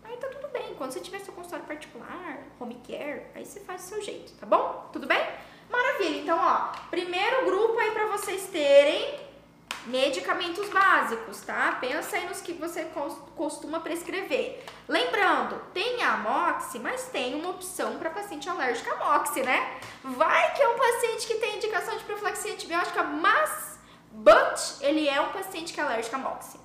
[0.04, 0.74] Aí tá tudo bem.
[0.76, 4.46] Quando você tiver seu consultório particular, home care, aí você faz do seu jeito, tá
[4.46, 4.88] bom?
[4.92, 5.22] Tudo bem?
[5.70, 6.20] Maravilha.
[6.20, 9.22] Então, ó, primeiro grupo aí para vocês terem
[9.86, 11.76] medicamentos básicos, tá?
[11.80, 12.88] Pensa aí nos que você
[13.36, 14.64] costuma prescrever.
[14.88, 19.78] Lembrando, tem a Moxi, mas tem uma opção para paciente alérgico a Moxi, né?
[20.02, 23.78] Vai que é um paciente que tem indicação de profilaxia antibiótica, mas
[24.10, 26.58] but ele é um paciente que é alérgico a Moxi.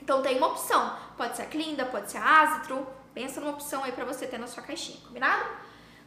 [0.00, 2.86] Então tem uma opção, pode ser a Clinda, pode ser a Azitro,
[3.18, 5.44] pensa numa opção aí para você ter na sua caixinha, combinado?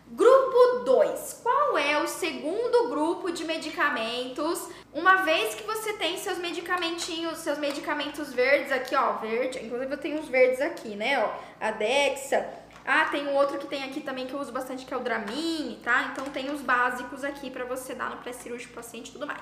[0.07, 1.41] Grupo 2.
[1.43, 4.69] Qual é o segundo grupo de medicamentos?
[4.93, 9.97] Uma vez que você tem seus medicamentinhos, seus medicamentos verdes aqui, ó, verde, inclusive eu
[9.97, 12.47] tenho os verdes aqui, né, ó, a Dexa.
[12.85, 15.01] Ah, tem um outro que tem aqui também que eu uso bastante que é o
[15.01, 16.11] Dramin, tá?
[16.13, 19.41] Então tem os básicos aqui para você dar no pré-cirúrgico paciente e tudo mais.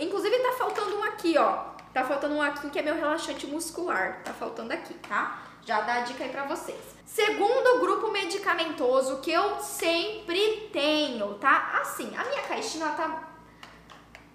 [0.00, 1.76] Inclusive tá faltando um aqui, ó.
[1.94, 4.20] Tá faltando um aqui que é meu relaxante muscular.
[4.24, 5.42] Tá faltando aqui, tá?
[5.66, 6.78] Já dá a dica aí pra vocês.
[7.04, 11.80] Segundo grupo medicamentoso que eu sempre tenho, tá?
[11.80, 13.32] Assim, a minha caixinha tá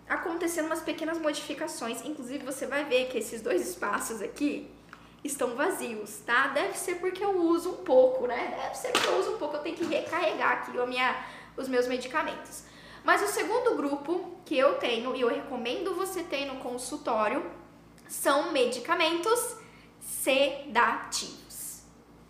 [0.09, 2.03] acontecendo umas pequenas modificações.
[2.03, 4.69] Inclusive, você vai ver que esses dois espaços aqui
[5.23, 6.47] estão vazios, tá?
[6.47, 8.53] Deve ser porque eu uso um pouco, né?
[8.61, 11.15] Deve ser porque eu uso um pouco, eu tenho que recarregar aqui a minha,
[11.55, 12.65] os meus medicamentos.
[13.05, 17.49] Mas o segundo grupo que eu tenho e eu recomendo você ter no consultório
[18.09, 19.60] são medicamentos
[20.11, 21.83] sedativos.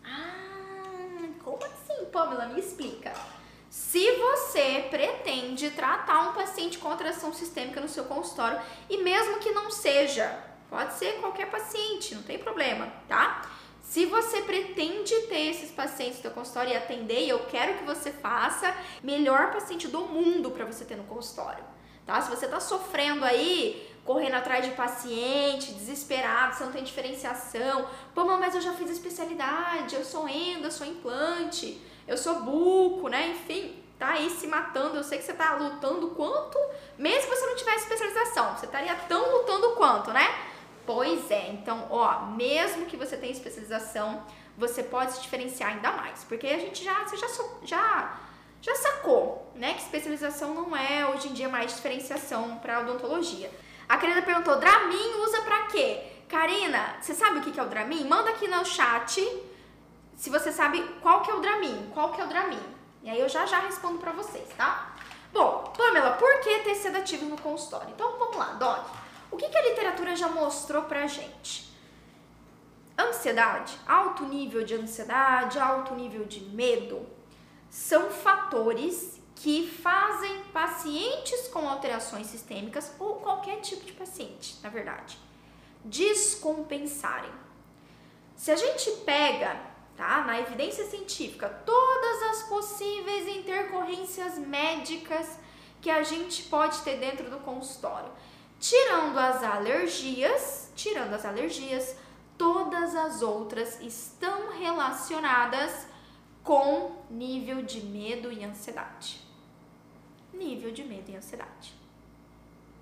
[0.06, 2.46] Ah, como assim, Pamela?
[2.46, 3.12] Me explica.
[3.70, 9.52] Se você pretende tratar um paciente com atração sistêmica no seu consultório, e mesmo que
[9.52, 10.38] não seja,
[10.70, 13.50] pode ser qualquer paciente, não tem problema, tá?
[13.82, 17.84] Se você pretende ter esses pacientes no seu consultório e atender, e eu quero que
[17.84, 21.64] você faça, melhor paciente do mundo para você ter no consultório,
[22.06, 22.22] tá?
[22.22, 27.88] Se você tá sofrendo aí, correndo atrás de paciente, desesperado, você não tem diferenciação.
[28.14, 33.08] Pô, mas eu já fiz especialidade, eu sou endo, eu sou implante, eu sou buco,
[33.08, 33.30] né?
[33.30, 34.98] Enfim, tá aí se matando.
[34.98, 36.58] Eu sei que você tá lutando quanto,
[36.98, 40.28] mesmo que você não tivesse especialização, você estaria tão lutando quanto, né?
[40.86, 44.24] Pois é, então, ó, mesmo que você tenha especialização,
[44.58, 47.28] você pode se diferenciar ainda mais, porque a gente já, você já,
[47.64, 48.20] já,
[48.62, 53.50] já sacou, né, que especialização não é hoje em dia mais diferenciação para odontologia.
[53.92, 56.02] A Karina perguntou: Dramin usa pra quê?
[56.30, 58.06] Karina, você sabe o que é o Dramin?
[58.06, 59.22] Manda aqui no chat
[60.16, 62.64] se você sabe qual que é o Dramin, qual que é o Dramin.
[63.04, 64.96] E aí eu já já respondo pra vocês, tá?
[65.34, 67.90] Bom, Pamela, por que ter sedativo no consultório?
[67.90, 68.88] Então vamos lá, Doc.
[69.30, 71.70] O que, que a literatura já mostrou pra gente?
[72.98, 77.06] Ansiedade, alto nível de ansiedade, alto nível de medo,
[77.70, 85.18] são fatores que fazem pacientes com alterações sistêmicas ou qualquer tipo de paciente, na verdade,
[85.84, 87.32] descompensarem.
[88.36, 89.60] Se a gente pega,
[89.96, 95.38] tá, na evidência científica, todas as possíveis intercorrências médicas
[95.82, 98.12] que a gente pode ter dentro do consultório,
[98.60, 101.96] tirando as alergias, tirando as alergias,
[102.38, 105.88] todas as outras estão relacionadas
[106.44, 109.32] com nível de medo e ansiedade
[110.34, 111.74] nível de medo e ansiedade.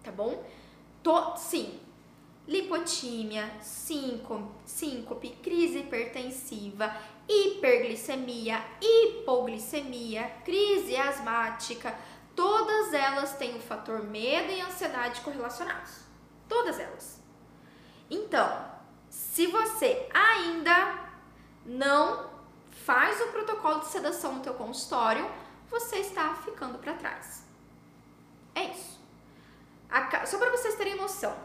[0.03, 0.43] Tá bom?
[1.03, 1.79] To, sim,
[2.47, 6.95] lipotímia, síncope, síncope, crise hipertensiva,
[7.27, 11.97] hiperglicemia, hipoglicemia, crise asmática,
[12.35, 15.99] todas elas têm o fator medo e ansiedade correlacionados.
[16.47, 17.21] Todas elas.
[18.09, 18.65] Então,
[19.09, 21.07] se você ainda
[21.65, 22.28] não
[22.85, 25.29] faz o protocolo de sedação no teu consultório,
[25.69, 27.43] você está ficando para trás.
[28.55, 28.99] É isso.
[29.89, 31.35] A, só para vocês terem noção,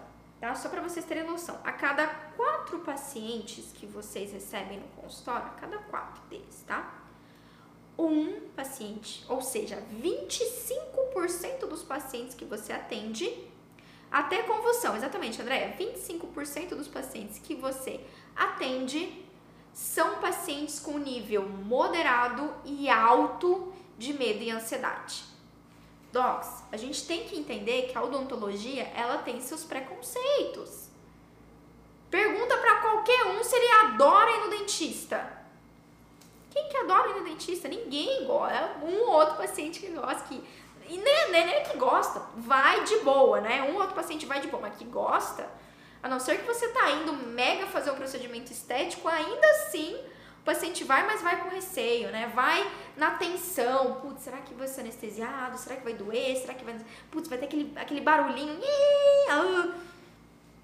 [0.41, 0.55] tá?
[0.55, 5.61] Só para vocês terem noção, a cada quatro pacientes que vocês recebem no consultório, a
[5.61, 7.03] cada quatro deles, tá?
[7.99, 13.49] Um paciente, ou seja, 25% dos pacientes que você atende,
[14.11, 18.01] até convulsão, exatamente, André, 25% dos pacientes que você
[18.37, 19.24] atende
[19.75, 25.25] são pacientes com nível moderado e alto de medo e ansiedade.
[26.13, 30.89] Docs, a gente tem que entender que a odontologia, ela tem seus preconceitos.
[32.09, 35.43] Pergunta para qualquer um se ele adora ir no dentista.
[36.53, 37.67] Quem que adora ir no dentista?
[37.67, 38.77] Ninguém gosta.
[38.81, 40.41] Um ou outro paciente que gosta que
[40.89, 43.63] e nem, nem, nem que gosta, vai de boa, né?
[43.63, 45.49] Um ou outro paciente vai de boa, mas que gosta,
[46.05, 49.99] a não ser que você tá indo mega fazer um procedimento estético, ainda assim
[50.39, 52.31] o paciente vai, mas vai com receio, né?
[52.35, 53.95] Vai na tensão.
[54.03, 55.57] Putz, será que vai ser anestesiado?
[55.57, 56.37] Será que vai doer?
[56.37, 56.79] Será que vai.
[57.11, 58.61] Putz, vai ter aquele, aquele barulhinho.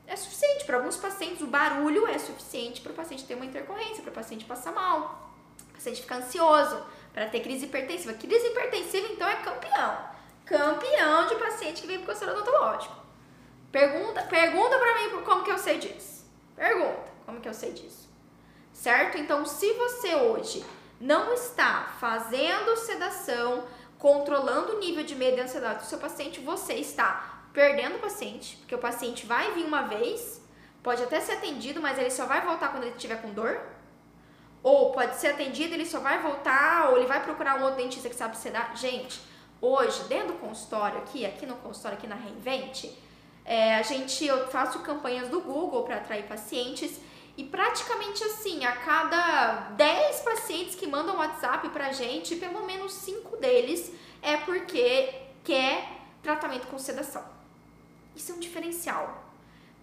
[0.07, 0.67] É suficiente.
[0.67, 4.15] Para alguns pacientes, o barulho é suficiente para o paciente ter uma intercorrência, para o
[4.15, 5.33] paciente passar mal,
[5.71, 8.13] o paciente ficar ansioso, para ter crise hipertensiva.
[8.13, 9.99] Crise hipertensiva, então, é campeão.
[10.45, 13.00] Campeão de paciente que vem pro consultório odontológico.
[13.71, 16.25] Pergunta, pergunta pra mim como que eu sei disso.
[16.57, 18.09] Pergunta como que eu sei disso.
[18.73, 19.19] Certo?
[19.19, 20.65] Então, se você hoje
[21.01, 23.65] não está fazendo sedação,
[23.99, 28.57] controlando o nível de medo e ansiedade do seu paciente, você está perdendo o paciente,
[28.57, 30.41] porque o paciente vai vir uma vez,
[30.83, 33.61] pode até ser atendido, mas ele só vai voltar quando ele estiver com dor.
[34.63, 38.09] Ou pode ser atendido, ele só vai voltar, ou ele vai procurar um outro dentista
[38.09, 38.77] que sabe sedar.
[38.77, 39.21] Gente,
[39.61, 42.97] hoje, dentro do consultório aqui, aqui no consultório, aqui na Reinvente,
[43.45, 47.01] é, a gente, eu faço campanhas do Google para atrair pacientes
[47.37, 53.37] e praticamente assim, a cada 10 pacientes que mandam WhatsApp pra gente, pelo menos 5
[53.39, 57.25] deles é porque quer tratamento com sedação.
[58.15, 59.25] Isso é um diferencial.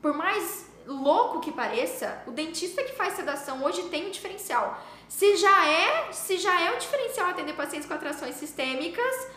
[0.01, 4.79] Por mais louco que pareça, o dentista que faz sedação hoje tem um diferencial.
[5.07, 9.27] Se já é, se já é um diferencial atender pacientes com atrações sistêmicas,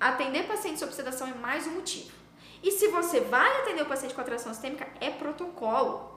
[0.00, 2.21] atender pacientes sob sedação é mais um motivo.
[2.62, 6.12] E se você vai atender o paciente com atração sistêmica, é protocolo.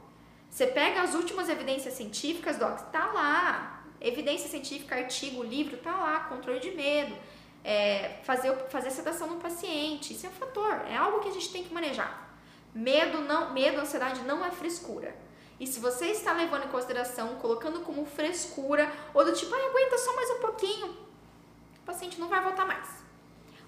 [0.50, 3.84] Você pega as últimas evidências científicas, docs, tá lá.
[4.00, 6.20] Evidência científica, artigo, livro, tá lá.
[6.22, 7.16] Controle de medo.
[7.64, 10.14] É, fazer, fazer sedação no paciente.
[10.14, 12.38] Isso é um fator, é algo que a gente tem que manejar.
[12.74, 15.16] Medo, não, medo, ansiedade não é frescura.
[15.60, 19.98] E se você está levando em consideração, colocando como frescura, ou do tipo, ah, aguenta
[19.98, 23.05] só mais um pouquinho, o paciente não vai voltar mais.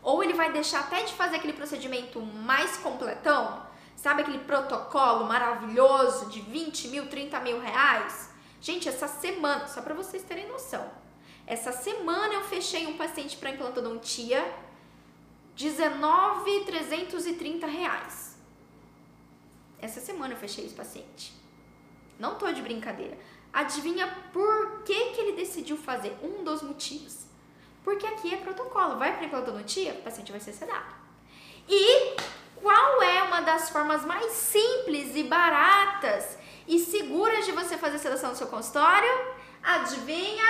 [0.08, 6.28] Ou ele vai deixar até de fazer aquele procedimento mais completão, sabe aquele protocolo maravilhoso
[6.28, 8.30] de 20 mil, 30 mil reais?
[8.62, 10.90] Gente, essa semana, só para vocês terem noção,
[11.46, 14.50] essa semana eu fechei um paciente para implantodontia,
[15.58, 18.38] 19,330 reais.
[19.78, 21.34] Essa semana eu fechei esse paciente.
[22.18, 23.18] Não tô de brincadeira.
[23.52, 26.18] Adivinha por que, que ele decidiu fazer?
[26.24, 27.27] Um dos motivos
[27.88, 28.98] porque aqui é protocolo.
[28.98, 30.94] Vai para implantodoncia, o paciente vai ser sedado.
[31.70, 32.18] E
[32.58, 38.32] qual é uma das formas mais simples e baratas e seguras de você fazer sedação
[38.32, 39.10] no seu consultório?
[39.64, 40.44] Adivinha?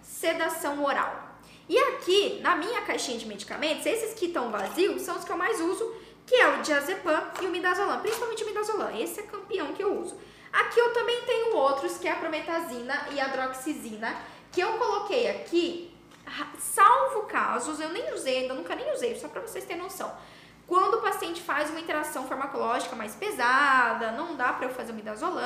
[0.00, 1.36] Sedação oral.
[1.68, 5.36] E aqui, na minha caixinha de medicamentos, esses que estão vazios são os que eu
[5.36, 8.98] mais uso, que é o diazepam e o midazolam, principalmente o midazolam.
[8.98, 10.18] Esse é campeão que eu uso.
[10.50, 14.16] Aqui eu também tenho outros, que é a prometazina e a droxizina,
[14.50, 15.91] que eu coloquei aqui
[16.58, 20.12] salvo casos, eu nem usei, ainda nunca nem usei, só para vocês terem noção.
[20.66, 24.94] Quando o paciente faz uma interação farmacológica mais pesada, não dá para eu fazer o
[24.94, 25.42] midazolam.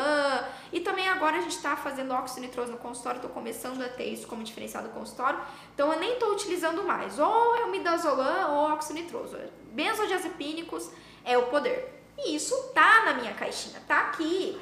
[0.72, 4.04] E também agora a gente está fazendo óxido nitroso no consultório, estou começando a ter
[4.04, 5.40] isso como diferencial do consultório.
[5.74, 7.18] Então eu nem estou utilizando mais.
[7.18, 9.36] Ou é o midazolam ou óxido nitroso.
[9.72, 10.90] Benzodiazepínicos
[11.24, 12.04] é o poder.
[12.18, 14.60] E isso tá na minha caixinha, tá aqui.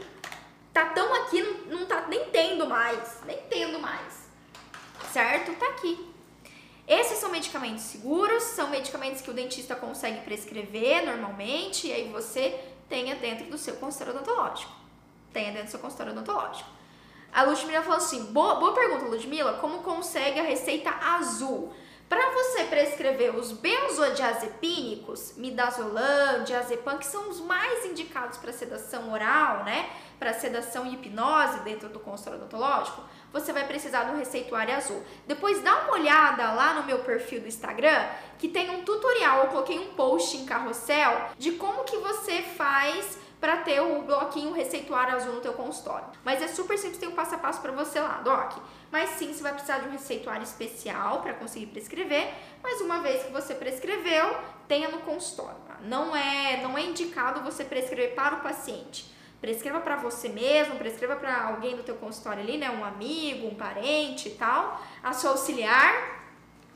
[0.72, 4.29] Tá tão aqui, não, não tá nem tendo mais, nem tendo mais.
[5.12, 5.55] Certo?
[5.57, 6.14] Tá aqui.
[6.87, 12.61] Esses são medicamentos seguros, são medicamentos que o dentista consegue prescrever normalmente e aí você
[12.89, 14.72] tenha dentro do seu consultório odontológico.
[15.32, 16.68] Tenha dentro do seu consultório odontológico.
[17.32, 21.72] A Ludmilla falou assim: boa, boa pergunta, Ludmilla, como consegue a receita azul?
[22.09, 29.64] Para você prescrever os benzodiazepínicos, midazolam, diazepam, que são os mais indicados para sedação oral,
[29.64, 29.91] né?
[30.18, 33.03] Para sedação e hipnose dentro do consultório odontológico,
[33.35, 35.03] você vai precisar do receituário azul.
[35.26, 38.07] Depois dá uma olhada lá no meu perfil do Instagram,
[38.39, 43.18] que tem um tutorial, eu coloquei um post em carrossel de como que você faz
[43.41, 46.07] para ter o bloquinho receituário azul no teu consultório.
[46.24, 48.57] Mas é super simples, tem um passo a passo para você lá, doc.
[48.91, 52.32] Mas sim, você vai precisar de um receituário especial para conseguir prescrever,
[52.62, 54.37] mas uma vez que você prescreveu,
[54.68, 55.61] tenha no consultório.
[55.66, 55.76] Tá?
[55.82, 59.12] Não é, não é indicado você prescrever para o paciente.
[59.45, 63.55] Prescreva para você mesmo, prescreva para alguém do teu consultório ali, né, um amigo, um
[63.55, 65.92] parente e tal, a sua auxiliar,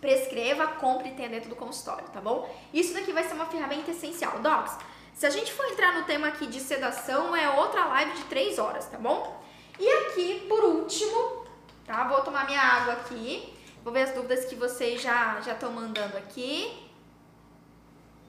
[0.03, 2.47] prescreva, compre e tenha dentro do consultório, tá bom?
[2.71, 4.41] Isso daqui vai ser uma ferramenta essencial.
[4.41, 4.77] Docs,
[5.15, 8.59] se a gente for entrar no tema aqui de sedação, é outra live de 3
[8.59, 9.43] horas, tá bom?
[9.81, 11.47] E aqui, por último,
[11.87, 12.07] tá?
[12.07, 13.51] Vou tomar minha água aqui.
[13.83, 16.87] Vou ver as dúvidas que vocês já já estão mandando aqui.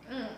[0.09, 0.29] Hum.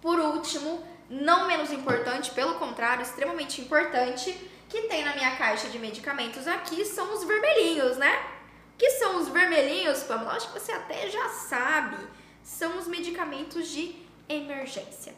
[0.00, 4.32] Por último, não menos importante, pelo contrário, extremamente importante,
[4.68, 8.34] que tem na minha caixa de medicamentos aqui são os vermelhinhos, né?
[8.76, 10.32] que são os vermelhinhos, Pamela?
[10.32, 11.96] Acho que você até já sabe.
[12.42, 13.96] São os medicamentos de
[14.28, 15.14] emergência.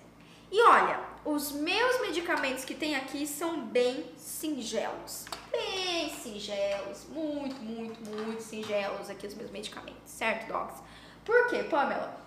[0.51, 5.25] E olha, os meus medicamentos que tem aqui são bem singelos.
[5.51, 10.81] Bem singelos, muito, muito, muito singelos aqui os meus medicamentos, certo, docs?
[11.25, 12.26] Por quê, Pamela?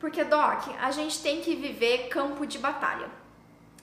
[0.00, 3.08] Porque, doc, a gente tem que viver campo de batalha.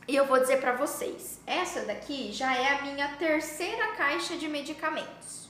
[0.07, 4.47] E eu vou dizer para vocês, essa daqui já é a minha terceira caixa de
[4.47, 5.47] medicamentos.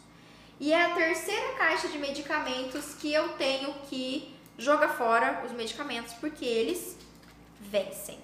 [0.59, 6.13] E é a terceira caixa de medicamentos que eu tenho que jogar fora os medicamentos
[6.15, 6.97] porque eles
[7.61, 8.19] vencem.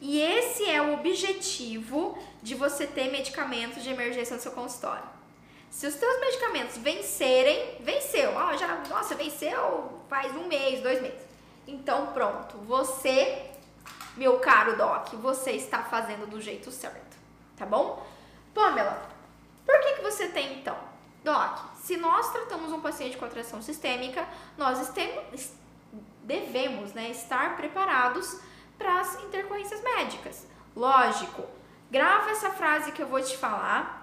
[0.00, 5.19] E esse é o objetivo de você ter medicamentos de emergência no seu consultório.
[5.70, 8.32] Se os seus medicamentos vencerem, venceu.
[8.34, 11.20] Ó, já, nossa, venceu faz um mês, dois meses.
[11.66, 13.48] Então pronto, você,
[14.16, 17.16] meu caro Doc, você está fazendo do jeito certo,
[17.56, 18.04] tá bom?
[18.52, 19.00] Pamela,
[19.64, 20.76] por que, que você tem então?
[21.22, 24.26] Doc, se nós tratamos um paciente com atração sistêmica,
[24.58, 25.52] nós estemos,
[26.24, 28.40] devemos né, estar preparados
[28.76, 30.46] para as intercorrências médicas.
[30.74, 31.44] Lógico,
[31.90, 33.99] grava essa frase que eu vou te falar,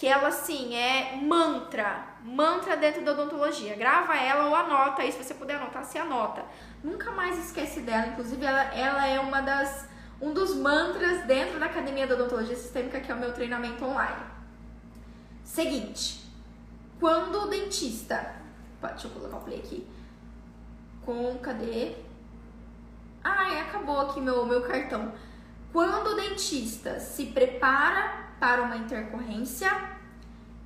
[0.00, 3.76] que ela assim é mantra, mantra dentro da odontologia.
[3.76, 6.42] Grava ela ou anota aí, se você puder anotar, se anota.
[6.82, 9.86] Nunca mais esquece dela, inclusive ela, ela é uma das
[10.18, 14.24] um dos mantras dentro da Academia da Odontologia Sistêmica, que é o meu treinamento online.
[15.44, 16.24] Seguinte,
[16.98, 18.36] quando o dentista.
[18.80, 19.86] Deixa eu colocar o play aqui.
[21.04, 21.36] Com.
[21.42, 21.94] Cadê?
[23.22, 25.12] Ai, acabou aqui meu, meu cartão.
[25.70, 29.70] Quando o dentista se prepara para uma intercorrência,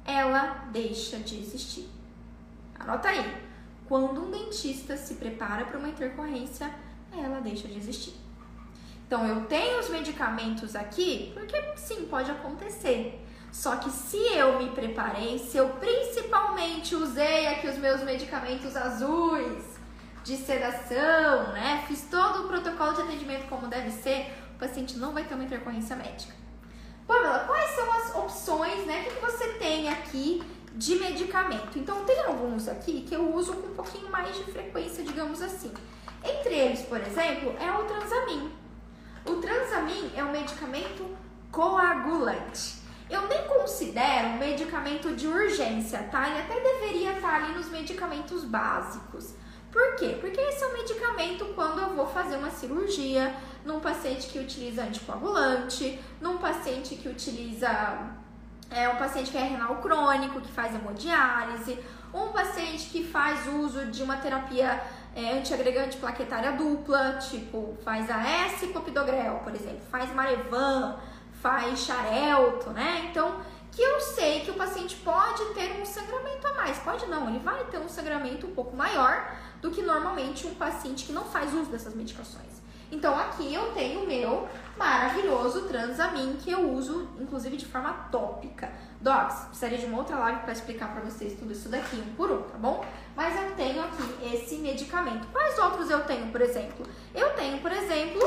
[0.07, 1.91] ela deixa de existir.
[2.79, 3.45] Anota aí.
[3.89, 6.72] Quando um dentista se prepara para uma intercorrência,
[7.12, 8.14] ela deixa de existir.
[9.07, 13.20] Então, eu tenho os medicamentos aqui, porque sim, pode acontecer.
[13.53, 19.79] Só que se eu me preparei, se eu principalmente usei aqui os meus medicamentos azuis
[20.25, 21.85] de sedação, né?
[21.87, 25.45] Fiz todo o protocolo de atendimento como deve ser, o paciente não vai ter uma
[25.45, 26.35] intercorrência médica.
[27.07, 27.41] Pamela,
[27.75, 29.05] são as opções, né?
[29.05, 30.43] Que você tem aqui
[30.75, 31.79] de medicamento?
[31.79, 35.72] Então, tem alguns aqui que eu uso com um pouquinho mais de frequência, digamos assim.
[36.25, 38.51] Entre eles, por exemplo, é o Transamin.
[39.27, 41.07] O Transamin é um medicamento
[41.51, 42.83] coagulante.
[43.11, 46.29] Eu nem considero um medicamento de urgência, tá?
[46.29, 49.35] Ele até deveria estar ali nos medicamentos básicos.
[49.75, 50.16] Por quê?
[50.20, 54.85] Porque esse é um medicamento quando eu vou fazer uma cirurgia num paciente que utiliza
[54.85, 57.68] anticoagulante, num paciente que utiliza
[58.70, 61.77] é um paciente que é renal crônico, que faz hemodiálise,
[62.12, 64.81] um paciente que faz uso de uma terapia
[65.12, 71.01] é, antiagregante plaquetária dupla, tipo faz a S-clopidogrel, por exemplo, faz Marevan,
[71.43, 73.09] faz xarelto, né?
[73.11, 73.41] Então,
[73.72, 76.79] que eu sei que o paciente pode ter um sangramento a mais.
[76.79, 81.06] Pode não, ele vai ter um sangramento um pouco maior do que normalmente um paciente
[81.06, 82.52] que não faz uso dessas medicações.
[82.92, 84.46] Então, aqui eu tenho o meu
[84.76, 88.70] maravilhoso Transamin, que eu uso, inclusive, de forma tópica.
[89.00, 92.30] Docs, precisaria de uma outra live para explicar para vocês tudo isso daqui, um por
[92.30, 92.84] um, tá bom?
[93.16, 95.26] Mas eu tenho aqui esse medicamento.
[95.28, 96.86] Quais outros eu tenho, por exemplo?
[97.14, 98.20] Eu tenho, por exemplo,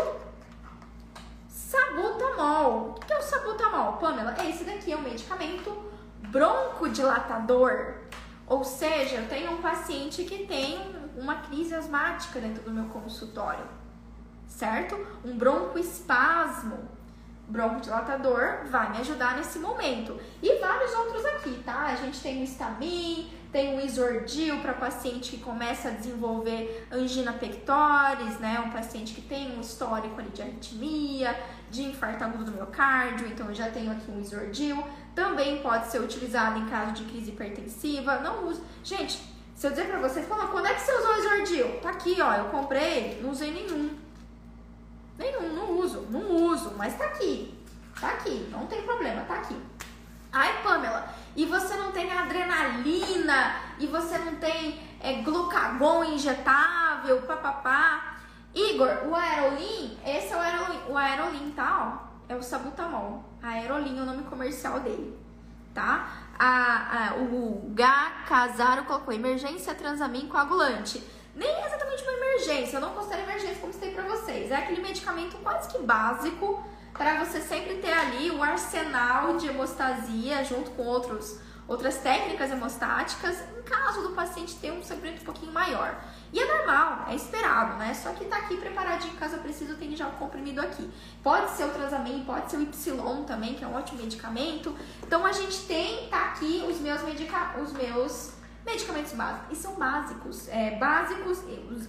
[1.48, 2.96] Sabutamol.
[2.98, 4.36] O que é o sabutamol, Pamela?
[4.44, 5.72] Esse daqui é um medicamento
[6.32, 7.94] broncodilatador.
[8.48, 13.66] Ou seja, eu tenho um paciente que tem uma crise asmática dentro do meu consultório,
[14.48, 14.96] certo?
[15.26, 16.96] Um broncoespasmo.
[17.50, 20.20] Broncodilatador vai me ajudar nesse momento.
[20.44, 21.86] E vários outros aqui, tá?
[21.86, 27.32] A gente tem o Stamin, tem o Isordil para paciente que começa a desenvolver angina
[27.32, 28.60] pectoris, né?
[28.60, 31.40] Um paciente que tem um histórico ali de arritmia,
[31.72, 34.84] de infarto agudo do miocárdio, então eu já tenho aqui um Isordil.
[35.16, 38.20] Também pode ser utilizado em caso de crise hipertensiva.
[38.20, 38.62] Não uso.
[38.84, 41.80] Gente, se eu dizer pra vocês, quando é que você usou o Isordil?
[41.82, 43.98] Tá aqui, ó, eu comprei, não usei nenhum.
[45.18, 47.60] Nenhum, não uso, não uso, mas tá aqui.
[48.00, 49.60] Tá aqui, não tem problema, tá aqui.
[50.32, 58.18] Ai, Pamela, e você não tem adrenalina, e você não tem é, glucagon injetável, papapá.
[58.54, 62.04] Igor, o Aerolin, esse é o Aerolin, o Aerolin, tá?
[62.30, 63.24] Ó, é o Sabutamol.
[63.42, 65.18] Aerolin é o nome comercial dele,
[65.74, 66.27] tá?
[66.40, 71.04] A, a, o Gá Casaro colocou emergência transamin coagulante.
[71.36, 74.52] Nem é exatamente uma emergência, eu não considero emergência como citei pra vocês.
[74.52, 76.64] É aquele medicamento quase que básico
[76.94, 83.40] para você sempre ter ali o arsenal de hemostasia junto com outros, outras técnicas hemostáticas,
[83.58, 85.96] em caso do paciente ter um sangramento um pouquinho maior.
[86.32, 87.94] E é normal, é esperado, né?
[87.94, 90.90] Só que tá aqui preparadinho, caso eu preciso, tem já o comprimido aqui.
[91.24, 94.76] Pode ser o Transamin, pode ser o Y também, que é um ótimo medicamento.
[95.02, 98.34] Então a gente tem, tá aqui os meus, medica os meus
[98.66, 99.58] medicamentos básicos.
[99.58, 100.48] E são básicos.
[100.50, 101.40] É, básicos,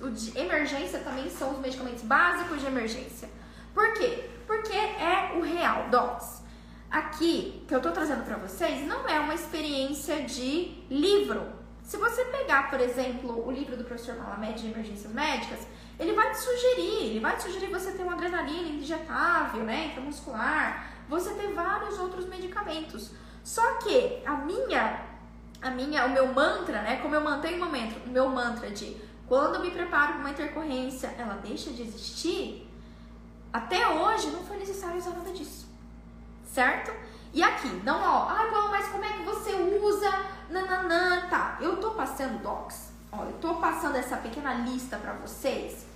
[0.00, 3.28] os de emergência também são os medicamentos básicos de emergência.
[3.74, 4.30] Por quê?
[4.46, 6.42] Porque é o real, docs.
[6.90, 11.57] Aqui, que eu tô trazendo para vocês, não é uma experiência de livro.
[11.88, 15.66] Se você pegar, por exemplo, o livro do professor Malamed de Emergências Médicas,
[15.98, 20.86] ele vai te sugerir, ele vai te sugerir você ter uma adrenalina injetável, né, intramuscular,
[21.08, 23.12] você ter vários outros medicamentos.
[23.42, 25.02] Só que a minha,
[25.62, 28.94] a minha, o meu mantra, né, como eu mantenho o meu o meu mantra de
[29.26, 32.70] quando eu me preparo para uma intercorrência, ela deixa de existir,
[33.50, 35.66] até hoje não foi necessário usar nada disso.
[36.44, 36.92] Certo?
[37.32, 40.10] E aqui, não, ó, ah, mas como é que você usa?
[40.50, 41.58] Nananã, tá.
[41.60, 42.92] Eu tô passando docs.
[43.12, 45.86] Ó, eu tô passando essa pequena lista para vocês,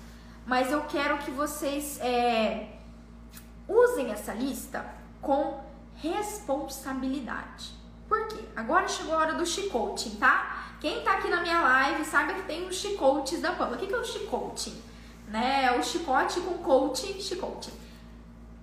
[0.47, 2.77] mas eu quero que vocês é,
[3.69, 4.85] usem essa lista
[5.21, 5.61] com
[5.97, 7.75] responsabilidade.
[8.09, 8.45] Por quê?
[8.55, 10.75] Agora chegou a hora do chicote, tá?
[10.81, 13.77] Quem tá aqui na minha live sabe que tem os chicotes da Pamela.
[13.77, 14.83] O que, que é o chicote?
[15.33, 15.77] né?
[15.79, 17.73] O chicote com coach, chicote.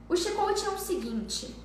[0.08, 1.56] O chicote é o seguinte: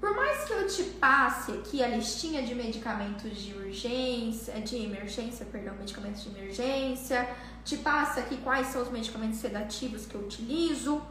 [0.00, 5.44] por mais que eu te passe aqui a listinha de medicamentos de urgência, de emergência,
[5.44, 7.28] perdão, medicamentos de emergência,
[7.62, 11.02] te passe aqui quais são os medicamentos sedativos que eu utilizo,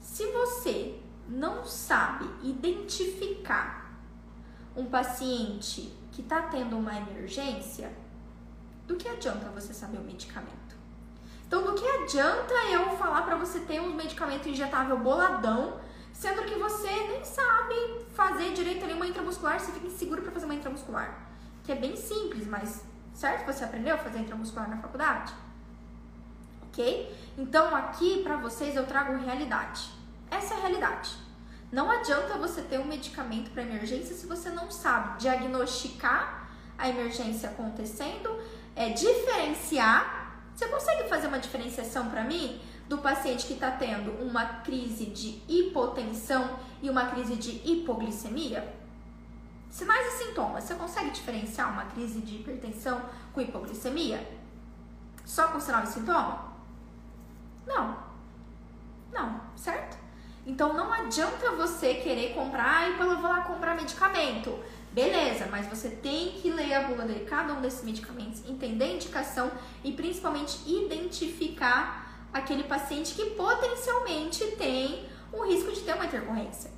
[0.00, 0.98] se você
[1.28, 3.94] não sabe identificar
[4.74, 7.92] um paciente que está tendo uma emergência,
[8.86, 10.76] do que adianta você saber o medicamento?
[11.46, 15.78] Então, do que adianta eu falar para você ter um medicamento injetável boladão,
[16.18, 17.74] sendo que você nem sabe
[18.14, 21.28] fazer direito ali uma intramuscular, você fica inseguro para fazer uma intramuscular,
[21.62, 23.44] que é bem simples, mas certo?
[23.46, 25.32] Você aprendeu a fazer intramuscular na faculdade?
[26.62, 27.14] Ok?
[27.36, 29.90] Então, aqui para vocês eu trago realidade.
[30.30, 31.10] Essa é a realidade.
[31.70, 36.48] Não adianta você ter um medicamento para emergência se você não sabe diagnosticar
[36.78, 38.38] a emergência acontecendo,
[38.74, 42.58] é, diferenciar você consegue fazer uma diferenciação para mim
[42.88, 48.74] do paciente que está tendo uma crise de hipotensão e uma crise de hipoglicemia?
[49.70, 50.64] Sinais e sintomas.
[50.64, 54.26] Você consegue diferenciar uma crise de hipertensão com hipoglicemia?
[55.24, 56.52] Só com sinal e sintoma?
[57.66, 57.96] Não.
[59.12, 59.98] Não, certo?
[60.46, 64.56] Então não adianta você querer comprar e eu vou lá comprar medicamento.
[64.92, 68.94] Beleza, mas você tem que ler a bula de cada um desses medicamentos, entender a
[68.94, 69.50] indicação
[69.84, 72.05] e principalmente identificar
[72.36, 76.70] aquele paciente que potencialmente tem um risco de ter uma intercorrência.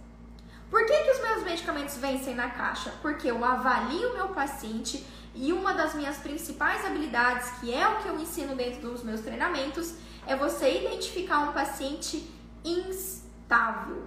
[0.71, 2.93] Por que, que os meus medicamentos vencem na caixa?
[3.01, 5.05] Porque eu avalio o meu paciente
[5.35, 9.21] e uma das minhas principais habilidades, que é o que eu ensino dentro dos meus
[9.21, 9.95] treinamentos,
[10.27, 12.31] é você identificar um paciente
[12.65, 14.07] instável.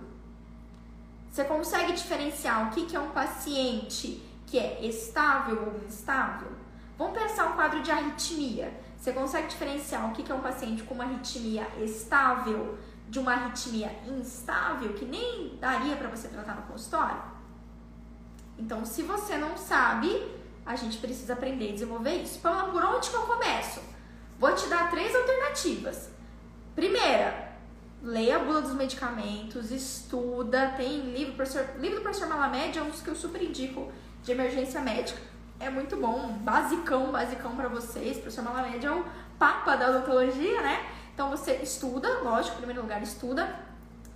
[1.31, 6.51] Você consegue diferenciar o que, que é um paciente que é estável ou instável?
[6.97, 8.71] Vamos pensar um quadro de arritmia.
[9.01, 12.77] Você consegue diferenciar o que, é um paciente com uma arritmia estável
[13.09, 17.19] de uma arritmia instável que nem daria para você tratar no consultório?
[18.59, 20.07] Então, se você não sabe,
[20.63, 22.37] a gente precisa aprender e desenvolver isso.
[22.37, 23.81] Então, por onde que eu começo?
[24.37, 26.11] Vou te dar três alternativas.
[26.75, 27.55] Primeira,
[28.03, 32.91] leia a bula dos medicamentos, estuda, tem livro, professor, livro do professor Malamed é um
[32.91, 33.91] dos que eu super indico
[34.21, 35.30] de emergência médica.
[35.61, 38.17] É muito bom, basicão, basicão para vocês.
[38.17, 39.05] O professor Malamed é o
[39.37, 40.83] papa da odontologia, né?
[41.13, 43.59] Então você estuda, lógico, em primeiro lugar estuda.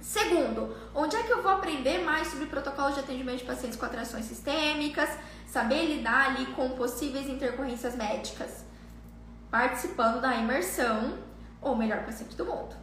[0.01, 3.85] Segundo, onde é que eu vou aprender mais sobre protocolos de atendimento de pacientes com
[3.85, 5.07] atrações sistêmicas,
[5.45, 8.65] saber lidar ali com possíveis intercorrências médicas?
[9.51, 11.15] Participando da imersão,
[11.61, 12.75] ou melhor paciente do mundo.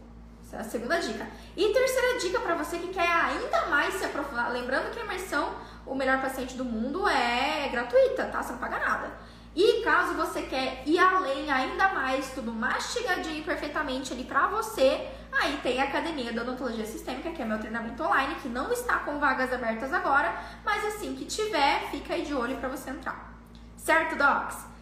[0.45, 1.27] Essa é a segunda dica.
[1.57, 5.53] E terceira dica para você que quer ainda mais se aprofundar, lembrando que a imersão,
[5.87, 8.43] o melhor paciente do mundo, é gratuita, tá?
[8.43, 9.11] Você não paga nada.
[9.55, 15.59] E caso você quer ir além ainda mais, tudo mastigadinho perfeitamente ali pra você, aí
[15.63, 19.19] tem a Academia da Odontologia Sistêmica, que é meu treinamento online, que não está com
[19.19, 23.35] vagas abertas agora, mas assim que tiver, fica aí de olho para você entrar.
[23.77, 24.73] Certo, Docs?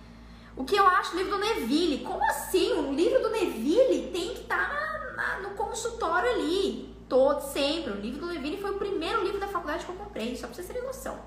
[0.57, 2.05] O que eu acho do livro do Neville?
[2.05, 2.73] Como assim?
[2.75, 4.69] O livro do Neville tem que estar
[5.17, 6.90] tá no consultório ali.
[7.11, 7.91] Todo, sempre.
[7.91, 10.55] O livro do Neville foi o primeiro livro da faculdade que eu comprei, só pra
[10.55, 11.19] vocês terem noção.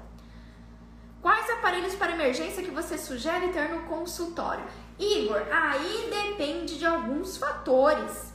[1.22, 4.64] Quais aparelhos para emergência que você sugere ter no consultório?
[4.98, 8.34] Igor, aí depende de alguns fatores.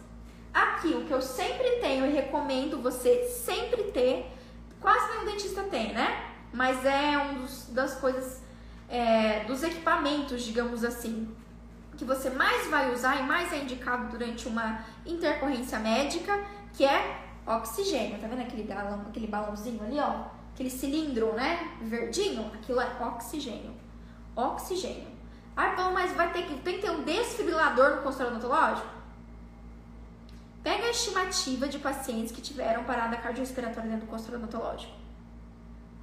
[0.52, 4.30] Aqui, o que eu sempre tenho e recomendo você sempre ter,
[4.78, 6.26] quase nenhum dentista tem, né?
[6.52, 8.42] Mas é um dos, das coisas,
[8.90, 11.34] é, dos equipamentos, digamos assim,
[11.96, 16.38] que você mais vai usar e mais é indicado durante uma intercorrência médica,
[16.74, 18.18] que é oxigênio.
[18.18, 20.38] Tá vendo aquele balão, aquele balãozinho ali, ó?
[20.58, 23.72] aquele cilindro, né, verdinho, aquilo é oxigênio.
[24.34, 25.06] Oxigênio.
[25.56, 28.88] Ah, então, mas vai ter que, tem que ter um desfibrilador no consultório odontológico?
[30.62, 34.92] Pega a estimativa de pacientes que tiveram parada cardiorrespiratória dentro do consultório odontológico.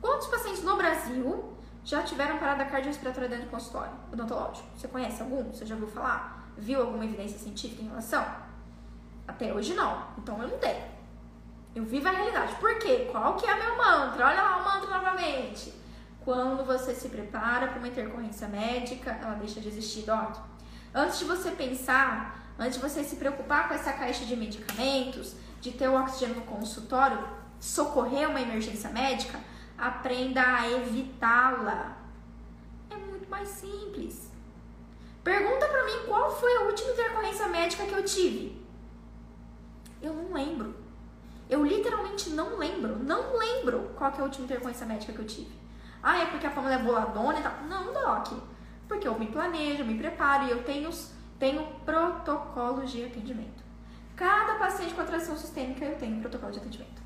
[0.01, 4.67] Quantos pacientes no Brasil já tiveram parada cardiorrespiratória dentro do consultório odontológico?
[4.75, 5.51] Você conhece algum?
[5.51, 6.49] Você já ouviu falar?
[6.57, 8.25] Viu alguma evidência científica em relação?
[9.27, 10.07] Até hoje não.
[10.17, 10.94] Então eu não tenho.
[11.75, 12.55] Eu vivo a realidade.
[12.55, 13.09] Por quê?
[13.11, 14.27] Qual que é meu mantra?
[14.27, 15.73] Olha lá o mantra novamente.
[16.23, 20.05] Quando você se prepara para uma intercorrência médica, ela deixa de existir.
[20.93, 25.73] Antes de você pensar, antes de você se preocupar com essa caixa de medicamentos, de
[25.73, 27.19] ter o oxigênio no consultório,
[27.59, 29.37] socorrer uma emergência médica,
[29.77, 31.97] aprenda a evitá-la.
[32.89, 34.31] É muito mais simples.
[35.25, 38.65] Pergunta para mim qual foi a última intercorrência médica que eu tive.
[40.01, 40.84] Eu não lembro.
[41.49, 45.53] Eu literalmente não lembro, não lembro qual é a última intercorrência médica que eu tive.
[46.01, 47.53] Ah, é porque a fama é boladona e tal.
[47.67, 48.33] Não, Doc.
[48.87, 50.89] Porque eu me planejo, eu me preparo e eu tenho,
[51.39, 53.63] tenho protocolos de atendimento.
[54.15, 57.01] Cada paciente com atração sistêmica eu tenho um protocolo de atendimento.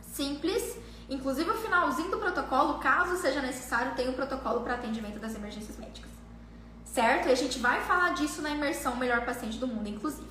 [0.00, 0.78] Simples.
[1.08, 5.76] Inclusive, o finalzinho do protocolo, caso seja necessário, tem um protocolo para atendimento das emergências
[5.76, 6.10] médicas.
[6.84, 7.28] Certo?
[7.28, 10.30] E a gente vai falar disso na imersão Melhor Paciente do Mundo, inclusive.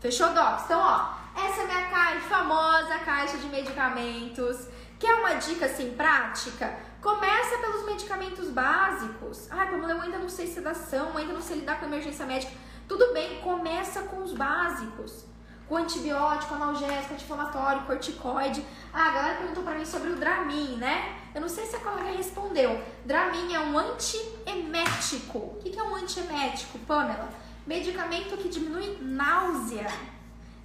[0.00, 0.64] Fechou, Docs?
[0.64, 4.68] Então, ó, essa é minha caixa, famosa caixa de medicamentos.
[4.98, 6.78] Quer uma dica assim prática?
[7.00, 9.50] Começa pelos medicamentos básicos.
[9.50, 12.52] Ai, Pamela, eu ainda não sei sedação, ainda não sei lidar com emergência médica.
[12.86, 15.24] Tudo bem, começa com os básicos.
[15.68, 18.64] Com antibiótico, analgésico, anti-inflamatório, corticoide.
[18.92, 21.16] Ah, a galera perguntou pra mim sobre o Dramin, né?
[21.34, 22.80] Eu não sei se a colega respondeu.
[23.04, 25.38] Dramin é um antiemético.
[25.38, 27.30] O que é um antiemético, Pamela?
[27.66, 29.86] Medicamento que diminui náusea.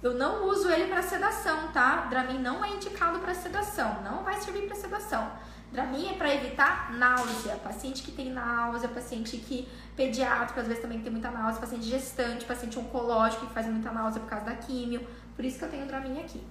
[0.02, 2.06] Eu não uso ele para sedação, tá?
[2.08, 5.30] Dramin não é indicado para sedação, não vai servir para sedação.
[5.72, 7.56] Dramin é para evitar náusea.
[7.56, 12.44] Paciente que tem náusea, paciente que pediátrico, às vezes também tem muita náusea, paciente gestante,
[12.44, 15.06] paciente oncológico que faz muita náusea por causa da químio.
[15.34, 16.42] Por isso que eu tenho Dramin aqui.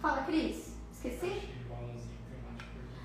[0.00, 0.74] Fala, Cris.
[0.92, 1.48] Esqueci?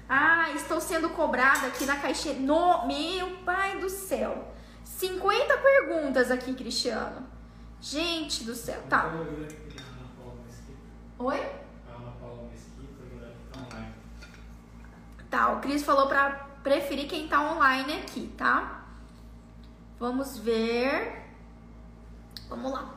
[0.10, 2.36] Ah, estou sendo cobrada aqui na caixinha.
[2.36, 4.54] No meu pai do céu.
[4.84, 7.26] 50 perguntas aqui, Cristiano.
[7.80, 8.82] Gente do céu.
[8.90, 9.10] Tá.
[11.24, 11.40] Oi?
[15.30, 18.86] Tá, o Cris falou pra preferir quem tá online aqui, tá?
[20.00, 21.30] Vamos ver.
[22.50, 22.96] Vamos lá.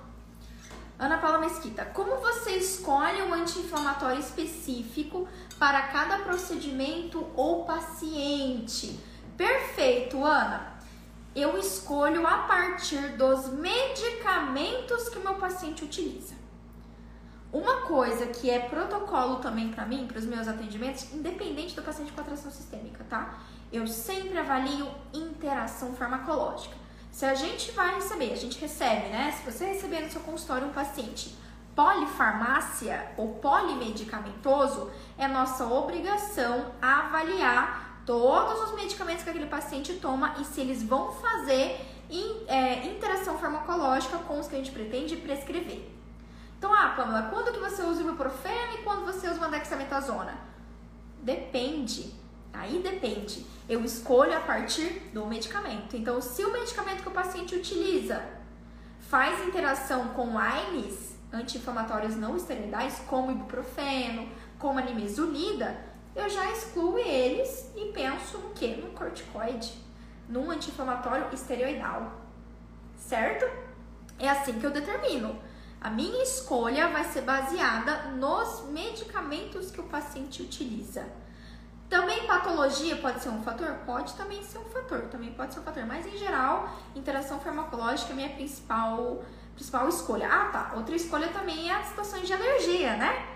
[0.98, 8.98] Ana Paula Mesquita, como você escolhe um anti-inflamatório específico para cada procedimento ou paciente?
[9.36, 10.72] Perfeito, Ana.
[11.36, 16.43] Eu escolho a partir dos medicamentos que o meu paciente utiliza.
[17.54, 22.10] Uma coisa que é protocolo também para mim, para os meus atendimentos, independente do paciente
[22.10, 23.38] com atração sistêmica, tá?
[23.72, 26.74] Eu sempre avalio interação farmacológica.
[27.12, 29.30] Se a gente vai receber, a gente recebe, né?
[29.30, 31.38] Se você receber no seu consultório um paciente
[31.76, 40.44] polifarmácia ou polimedicamentoso, é nossa obrigação avaliar todos os medicamentos que aquele paciente toma e
[40.44, 41.80] se eles vão fazer
[42.48, 45.93] é, interação farmacológica com os que a gente pretende prescrever.
[46.64, 50.34] Então, ah, Pamela, quando que você usa o ibuprofeno e quando você usa uma dexametasona?
[51.20, 52.14] Depende.
[52.54, 53.44] Aí depende.
[53.68, 55.94] Eu escolho a partir do medicamento.
[55.94, 58.24] Então, se o medicamento que o paciente utiliza
[58.98, 64.26] faz interação com AINES, anti-inflamatórios não esteroidais, como ibuprofeno,
[64.58, 65.76] como a nimesulida,
[66.16, 68.68] eu já excluo eles e penso no que?
[68.68, 69.70] No corticoide,
[70.26, 72.22] num anti-inflamatório esteroidal.
[72.96, 73.44] Certo?
[74.18, 75.38] É assim que eu determino.
[75.84, 81.04] A minha escolha vai ser baseada nos medicamentos que o paciente utiliza.
[81.90, 83.68] Também patologia pode ser um fator?
[83.84, 85.84] Pode também ser um fator, também pode ser um fator.
[85.84, 89.22] Mas em geral, interação farmacológica é a minha principal,
[89.54, 90.26] principal escolha.
[90.26, 90.72] Ah, tá.
[90.74, 93.26] Outra escolha também é as situações de alergia, né?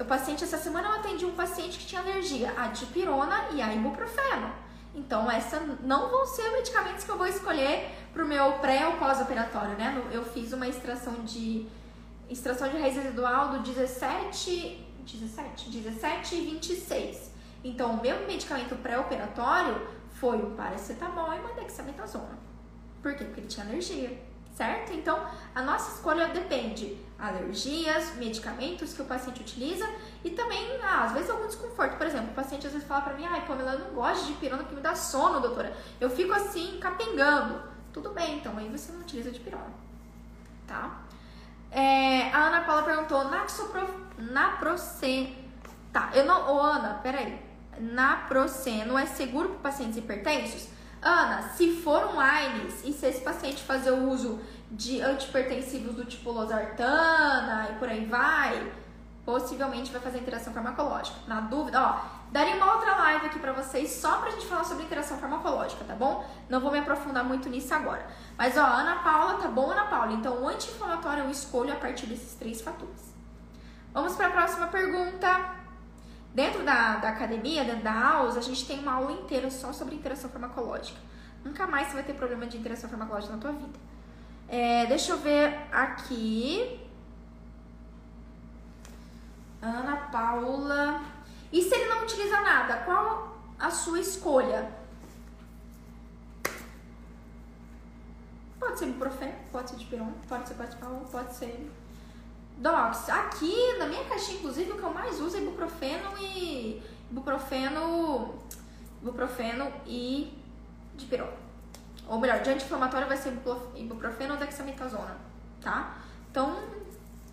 [0.00, 3.72] O paciente, essa semana eu atendi um paciente que tinha alergia à dipirona e a
[3.72, 4.52] ibuprofeno.
[4.92, 8.94] Então, essa não vão ser medicamentos que eu vou escolher para o meu pré ou
[8.94, 10.02] pós-operatório, né?
[10.10, 11.70] Eu fiz uma extração de
[12.28, 17.32] extração de raiz residual do 17, 17, 17 e 26.
[17.64, 22.38] Então, o meu medicamento pré-operatório foi o paracetamol e uma dexametasona.
[23.02, 23.24] Por quê?
[23.24, 24.20] Porque ele tinha alergia,
[24.54, 24.92] certo?
[24.92, 29.88] Então, a nossa escolha depende alergias, medicamentos que o paciente utiliza
[30.24, 31.96] e também, ah, às vezes, algum desconforto.
[31.96, 34.32] Por exemplo, o paciente às vezes fala pra mim, ai, Pamela, eu não gosto de
[34.34, 35.76] pirona que me dá sono, doutora.
[36.00, 37.62] Eu fico assim, capengando.
[37.92, 39.70] Tudo bem, então aí você não utiliza de pirona,
[40.66, 41.02] tá?
[41.72, 43.90] É, a Ana Paula perguntou, naxoprof...
[44.18, 45.36] naproxen...
[45.92, 46.54] Tá, eu não...
[46.54, 47.40] Ô, Ana, peraí.
[47.80, 50.68] Naproxeno é seguro para pacientes hipertensos?
[51.00, 56.04] Ana, se for um AINES e se esse paciente fazer o uso de antipertensivos do
[56.04, 58.72] tipo losartana e por aí vai,
[59.24, 61.18] possivelmente vai fazer interação farmacológica.
[61.26, 64.84] Na dúvida, ó, daria uma outra live aqui pra vocês só pra gente falar sobre
[64.84, 66.28] interação farmacológica, tá bom?
[66.48, 68.06] Não vou me aprofundar muito nisso agora.
[68.36, 70.12] Mas, ó, Ana Paula, tá bom, Ana Paula?
[70.12, 73.14] Então, o anti-inflamatório eu escolho a partir desses três fatores.
[73.92, 75.60] Vamos para a próxima pergunta.
[76.34, 79.94] Dentro da, da academia, dentro da AUS, a gente tem uma aula inteira só sobre
[79.94, 80.98] interação farmacológica.
[81.44, 83.78] Nunca mais você vai ter problema de interação farmacológica na tua vida.
[84.48, 86.80] É, deixa eu ver aqui.
[89.60, 91.02] Ana Paula.
[91.52, 94.72] E se ele não utiliza nada, qual a sua escolha?
[98.58, 101.70] Pode ser ibuprofeno, pode ser dipirona, pode ser paracetamol, pode ser
[102.56, 106.80] Docs, aqui na minha caixinha, inclusive, o que eu mais uso é ibuprofeno e.
[107.10, 108.34] ibuprofeno.
[109.00, 110.32] ibuprofeno e
[110.94, 111.32] dipirona.
[112.06, 113.32] Ou melhor, de anti-inflamatório vai ser
[113.74, 115.16] ibuprofeno ou dexametasona,
[115.60, 115.98] tá?
[116.30, 116.56] Então,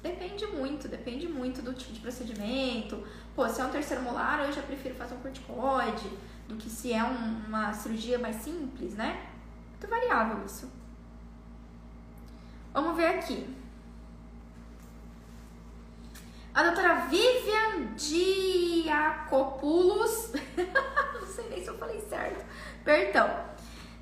[0.02, 3.04] depende muito, depende muito do tipo de procedimento.
[3.40, 6.10] Pô, se é um terceiro molar, eu já prefiro fazer um corticoide
[6.46, 9.30] do que se é um, uma cirurgia mais simples, né?
[9.70, 10.70] Muito variável isso.
[12.74, 13.48] Vamos ver aqui.
[16.54, 17.94] A doutora Vivian
[18.84, 20.34] Diacopoulos,
[21.16, 22.46] não sei nem se eu falei certo,
[22.84, 23.46] perdão.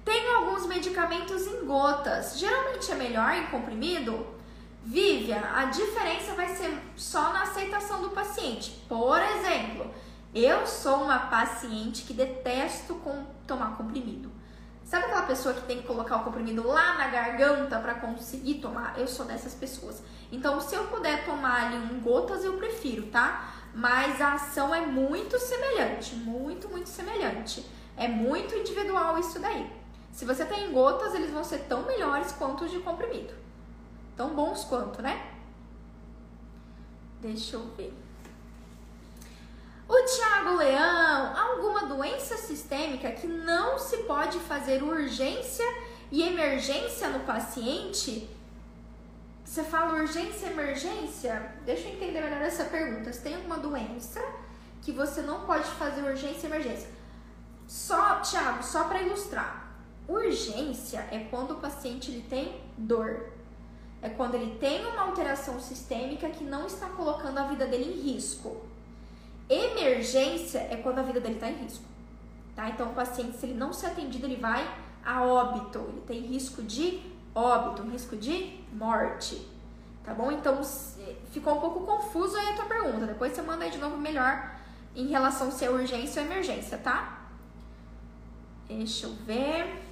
[0.03, 4.35] Tem alguns medicamentos em gotas, geralmente é melhor em comprimido?
[4.87, 8.71] Vivian, a diferença vai ser só na aceitação do paciente.
[8.87, 9.93] Por exemplo,
[10.33, 14.31] eu sou uma paciente que detesto com, tomar comprimido.
[14.85, 18.97] Sabe aquela pessoa que tem que colocar o comprimido lá na garganta para conseguir tomar?
[18.97, 20.01] Eu sou dessas pessoas.
[20.31, 23.55] Então, se eu puder tomar ali em gotas, eu prefiro, tá?
[23.73, 27.65] Mas a ação é muito semelhante, muito, muito semelhante.
[27.97, 29.69] É muito individual isso daí.
[30.13, 33.46] Se você tem gotas, eles vão ser tão melhores quanto os de comprimido.
[34.17, 35.31] Tão bons quanto, né?
[37.21, 37.93] Deixa eu ver.
[39.87, 45.63] O Tiago Leão, alguma doença sistêmica que não se pode fazer urgência
[46.11, 48.29] e emergência no paciente?
[49.45, 51.53] Você fala urgência e emergência?
[51.63, 53.13] Deixa eu entender melhor essa pergunta.
[53.13, 54.21] Você tem alguma doença
[54.81, 56.89] que você não pode fazer urgência e emergência?
[57.65, 59.71] Só, Tiago, só para ilustrar.
[60.07, 63.36] Urgência é quando o paciente ele tem dor.
[64.01, 68.13] É quando ele tem uma alteração sistêmica que não está colocando a vida dele em
[68.13, 68.65] risco.
[69.49, 71.83] Emergência é quando a vida dele está em risco.
[72.55, 72.69] Tá?
[72.69, 74.67] Então, o paciente, se ele não ser atendido, ele vai
[75.03, 75.79] a óbito.
[75.79, 77.01] Ele tem risco de
[77.33, 79.47] óbito, risco de morte.
[80.03, 80.31] Tá bom?
[80.31, 80.61] Então,
[81.31, 83.05] ficou um pouco confuso aí a tua pergunta.
[83.05, 84.57] Depois você manda aí de novo melhor
[84.95, 87.21] em relação se é urgência ou emergência, tá?
[88.67, 89.86] Deixa eu ver.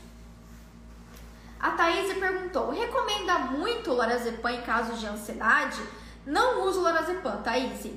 [1.65, 5.81] A Thaís perguntou: recomenda muito lorazepam em casos de ansiedade?
[6.23, 7.91] Não uso lorazepam, Thaís.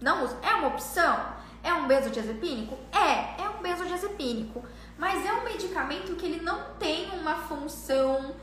[0.00, 0.36] Não uso.
[0.42, 1.16] É uma opção?
[1.62, 2.76] É um benzodiazepínico?
[2.92, 4.64] É, é um benzodiazepínico.
[4.98, 8.34] Mas é um medicamento que ele não tem uma função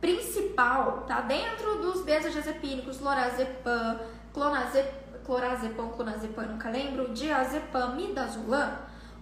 [0.00, 1.20] principal, tá?
[1.20, 4.00] Dentro dos benzodiazepínicos, lorazepam,
[4.32, 8.78] clonazepam, clorazepam, clonazepam, nunca lembro, diazepam, midazolam,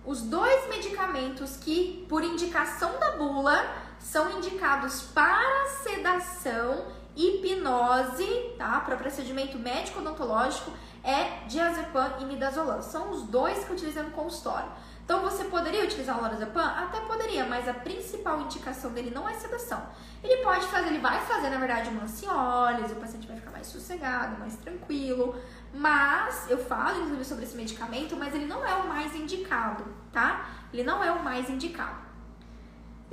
[0.07, 6.85] os dois medicamentos que, por indicação da bula, são indicados para sedação,
[7.17, 8.81] hipnose, tá?
[8.81, 10.71] Para procedimento médico odontológico,
[11.03, 12.83] é diazepam e midazolam.
[12.83, 14.69] São os dois que utilizam no consultório.
[15.05, 16.63] Então você poderia utilizar o lorazepam?
[16.63, 19.83] Até poderia, mas a principal indicação dele não é sedação.
[20.23, 23.67] Ele pode fazer, ele vai fazer na verdade uma ansiólise, o paciente vai ficar mais
[23.67, 25.35] sossegado, mais tranquilo.
[25.73, 30.47] Mas eu falo inclusive sobre esse medicamento, mas ele não é o mais indicado, tá?
[30.73, 32.14] Ele não é o mais indicado.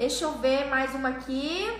[0.02, 1.72] Deixa eu ver mais uma aqui.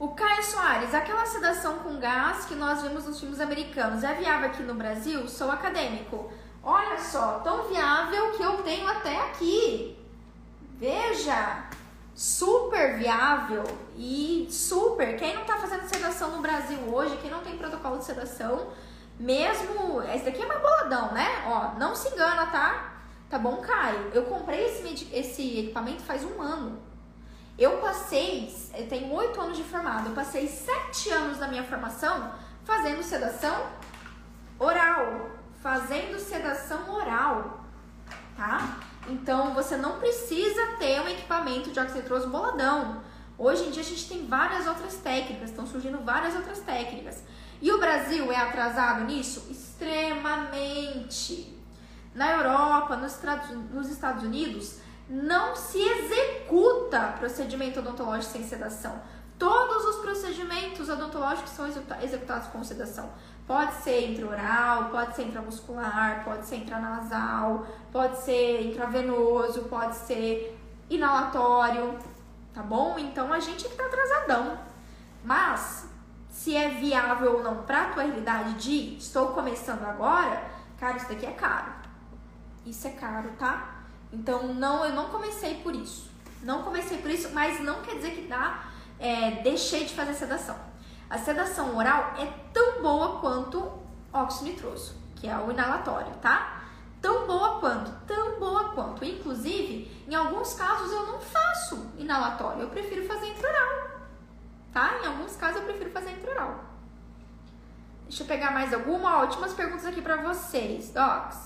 [0.00, 4.48] O Caio Soares, aquela sedação com gás que nós vimos nos filmes americanos, é viável
[4.48, 5.28] aqui no Brasil?
[5.28, 6.28] Sou acadêmico.
[6.60, 9.96] Olha só, tão viável que eu tenho até aqui.
[10.72, 11.66] Veja,
[12.16, 13.62] super viável
[13.96, 15.16] e super.
[15.16, 18.72] Quem não tá fazendo sedação no Brasil hoje, quem não tem protocolo de sedação,
[19.20, 20.02] mesmo.
[20.02, 21.44] Esse daqui é mais boladão, né?
[21.46, 22.95] Ó, não se engana, tá?
[23.28, 24.10] Tá bom, Caio?
[24.14, 26.80] Eu comprei esse, esse equipamento faz um ano.
[27.58, 32.30] Eu passei, eu tenho oito anos de formado, eu passei sete anos da minha formação
[32.64, 33.66] fazendo sedação
[34.58, 35.30] oral.
[35.62, 37.64] Fazendo sedação oral,
[38.36, 38.78] tá?
[39.08, 43.02] Então você não precisa ter um equipamento de óxido nitroso boladão.
[43.38, 47.22] Hoje em dia a gente tem várias outras técnicas, estão surgindo várias outras técnicas.
[47.60, 49.48] E o Brasil é atrasado nisso?
[49.50, 51.55] Extremamente.
[52.16, 58.98] Na Europa, nos Estados Unidos, não se executa procedimento odontológico sem sedação.
[59.38, 63.10] Todos os procedimentos odontológicos são executados com sedação.
[63.46, 70.58] Pode ser intraoral, pode ser intramuscular, pode ser intranasal, pode ser intravenoso, pode ser
[70.88, 71.98] inalatório,
[72.54, 72.98] tá bom?
[72.98, 74.58] Então a gente que tá atrasadão.
[75.22, 75.86] Mas
[76.30, 80.42] se é viável ou não para a tua realidade de estou começando agora,
[80.80, 81.75] cara, isso daqui é caro.
[82.66, 83.84] Isso é caro, tá?
[84.12, 86.10] Então, não, eu não comecei por isso.
[86.42, 88.64] Não comecei por isso, mas não quer dizer que dá,
[88.98, 90.56] é, deixei de fazer sedação.
[91.08, 93.72] A sedação oral é tão boa quanto
[94.12, 96.64] óxido nitroso, que é o inalatório, tá?
[97.00, 99.04] Tão boa quanto, tão boa quanto.
[99.04, 104.00] Inclusive, em alguns casos eu não faço inalatório, eu prefiro fazer intraoral,
[104.72, 104.98] tá?
[105.02, 106.64] Em alguns casos eu prefiro fazer intraoral.
[108.08, 109.18] Deixa eu pegar mais alguma.
[109.18, 111.45] Ótimas perguntas aqui para vocês, docs.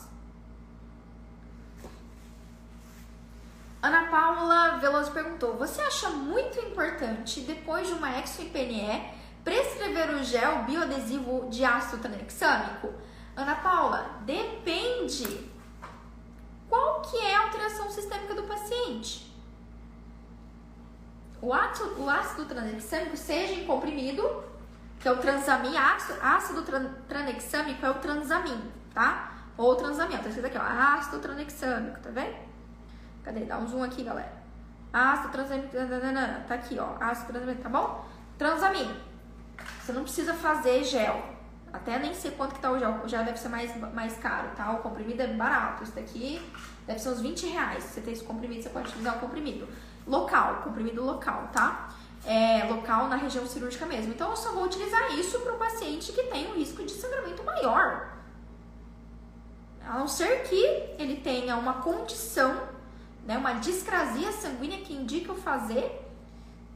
[3.83, 9.11] Ana Paula Veloso perguntou: Você acha muito importante, depois de uma exo-IPNE,
[9.43, 12.93] prescrever o gel bioadesivo de ácido tranexâmico?
[13.35, 15.51] Ana Paula, depende.
[16.69, 19.35] Qual que é a alteração sistêmica do paciente?
[21.41, 24.45] O ácido, o ácido tranexâmico, seja em comprimido,
[25.01, 26.63] que é o transamin, ácido, ácido
[27.09, 28.61] tranexâmico é o transamin,
[28.93, 29.39] tá?
[29.57, 32.50] Ou transamin, tá escrito aqui, ó, ácido tranexâmico, tá vendo?
[33.23, 33.41] Cadê?
[33.41, 34.33] Dá um zoom aqui, galera.
[34.93, 35.69] Ácido transamin.
[36.49, 36.97] Tá aqui, ó.
[37.01, 38.05] Ácido transamin, tá bom?
[38.39, 38.97] Transamin.
[39.81, 41.23] Você não precisa fazer gel.
[41.73, 43.01] Até nem sei quanto que tá o gel.
[43.05, 44.73] O gel deve ser mais, mais caro, tá?
[44.73, 45.85] O comprimido é barato.
[45.85, 46.41] Isso daqui
[46.87, 47.85] deve ser uns 20 reais.
[47.85, 49.69] Se você tem esse comprimido, você pode utilizar o comprimido.
[50.07, 51.91] Local, comprimido local, tá?
[52.25, 54.13] É, local na região cirúrgica mesmo.
[54.13, 57.45] Então, eu só vou utilizar isso para o paciente que tem um risco de sangramento
[57.45, 58.17] maior.
[59.87, 60.63] A não ser que
[60.99, 62.80] ele tenha uma condição
[63.27, 66.07] né, uma discrasia sanguínea que indica o fazer,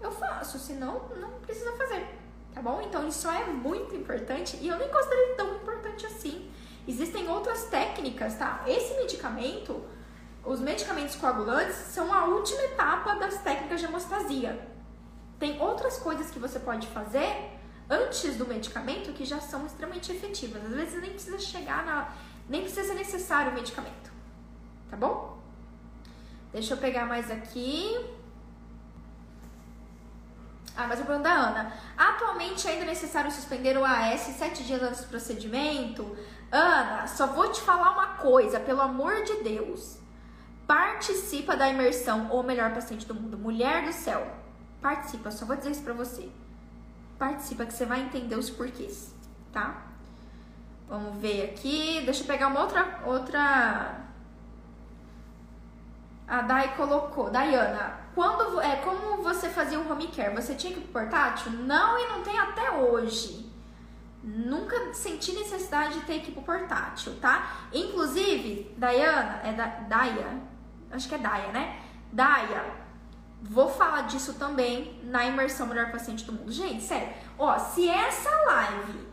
[0.01, 2.07] eu faço, senão não precisa fazer,
[2.53, 2.81] tá bom?
[2.83, 6.51] Então isso é muito importante e eu nem considero tão importante assim.
[6.87, 8.63] Existem outras técnicas, tá?
[8.67, 9.83] Esse medicamento,
[10.45, 14.69] os medicamentos coagulantes são a última etapa das técnicas de hemostasia.
[15.39, 17.51] Tem outras coisas que você pode fazer
[17.89, 20.63] antes do medicamento que já são extremamente efetivas.
[20.65, 22.13] Às vezes nem precisa chegar na.
[22.49, 24.13] nem precisa ser necessário o medicamento.
[24.91, 25.34] Tá bom?
[26.55, 27.99] Deixa eu pegar mais aqui.
[30.77, 31.73] Ah, mas a pergunta da Ana.
[31.97, 36.17] Atualmente ainda é necessário suspender o AS sete dias antes do procedimento?
[36.53, 39.99] Ana, só vou te falar uma coisa, pelo amor de Deus.
[40.65, 44.25] Participa da imersão, ou melhor paciente do mundo, mulher do céu.
[44.81, 46.31] Participa, só vou dizer isso pra você.
[47.19, 49.13] Participa que você vai entender os porquês,
[49.53, 49.89] tá?
[50.89, 52.01] Vamos ver aqui.
[52.05, 54.04] Deixa eu pegar uma outra, outra
[56.35, 60.35] a Dai colocou, Dayana, quando, é, como você fazia o home care?
[60.35, 61.53] Você tinha que ir pro portátil?
[61.53, 63.53] Não, e não tem até hoje.
[64.23, 67.67] Nunca senti necessidade de ter equipe portátil, tá?
[67.73, 70.41] Inclusive, Dayana, é da Daya,
[70.91, 71.79] acho que é Daya, né?
[72.11, 72.65] Daya,
[73.43, 76.51] vou falar disso também na imersão Melhor Paciente do Mundo.
[76.51, 79.07] Gente, sério, ó, se essa live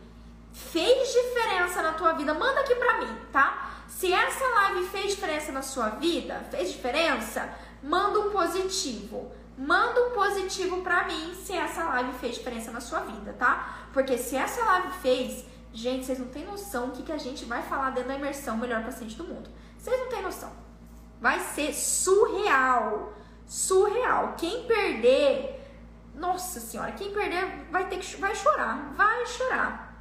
[0.52, 3.71] fez diferença na tua vida, manda aqui pra mim, tá?
[3.98, 7.48] Se essa live fez diferença na sua vida, fez diferença,
[7.82, 9.30] manda um positivo.
[9.56, 13.88] Manda um positivo pra mim se essa live fez diferença na sua vida, tá?
[13.92, 17.46] Porque se essa live fez, Gente, vocês não têm noção o que, que a gente
[17.46, 19.48] vai falar dentro da imersão Melhor Paciente do Mundo.
[19.78, 20.52] Vocês não têm noção.
[21.18, 23.14] Vai ser surreal.
[23.46, 24.34] Surreal.
[24.36, 25.66] Quem perder,
[26.14, 29.91] nossa senhora, quem perder vai ter que vai chorar, vai chorar.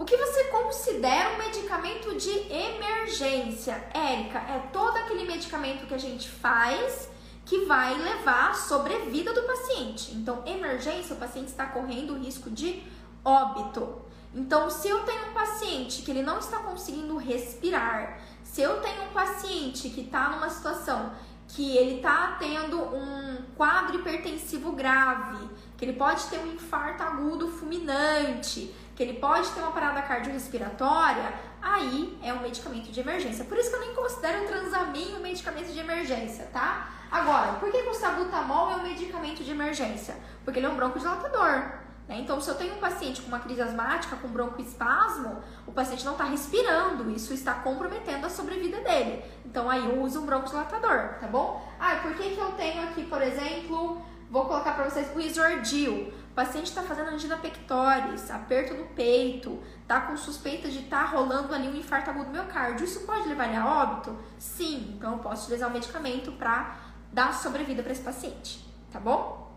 [0.00, 3.86] O que você considera um medicamento de emergência?
[3.92, 7.10] Érica, é todo aquele medicamento que a gente faz
[7.44, 10.14] que vai levar à sobrevida do paciente.
[10.14, 12.82] Então, emergência, o paciente está correndo o risco de
[13.22, 14.00] óbito.
[14.34, 19.02] Então, se eu tenho um paciente que ele não está conseguindo respirar, se eu tenho
[19.02, 21.12] um paciente que está numa situação
[21.46, 27.48] que ele está tendo um quadro hipertensivo grave, que ele pode ter um infarto agudo
[27.48, 31.32] fulminante, que ele pode ter uma parada cardiorrespiratória,
[31.62, 33.46] aí é um medicamento de emergência.
[33.46, 36.90] Por isso que eu nem considero o transamin um medicamento de emergência, tá?
[37.10, 40.14] Agora, por que, o sabutamol é um medicamento de emergência?
[40.44, 41.80] Porque ele é um broncodilatador.
[42.06, 42.18] Né?
[42.18, 46.12] Então, se eu tenho um paciente com uma crise asmática, com broncoespasmo, o paciente não
[46.12, 49.24] está respirando, isso está comprometendo a sobrevida dele.
[49.46, 51.66] Então, aí eu uso um broncodilatador, tá bom?
[51.80, 56.12] Ah, por que, que eu tenho aqui, por exemplo, vou colocar para vocês o isordil.
[56.40, 61.54] Paciente está fazendo angina pectoris, aperto no peito, tá com suspeita de estar tá rolando
[61.54, 62.86] ali um infarto agudo miocárdio.
[62.86, 64.18] Isso pode levar a óbito?
[64.38, 66.78] Sim, então eu posso utilizar o medicamento para
[67.12, 69.54] dar sobrevida para esse paciente, tá bom?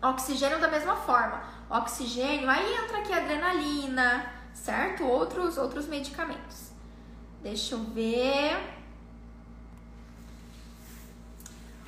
[0.00, 1.42] Oxigênio da mesma forma.
[1.68, 5.02] Oxigênio, aí entra aqui adrenalina, certo?
[5.02, 6.70] Outros outros medicamentos.
[7.42, 8.60] Deixa eu ver.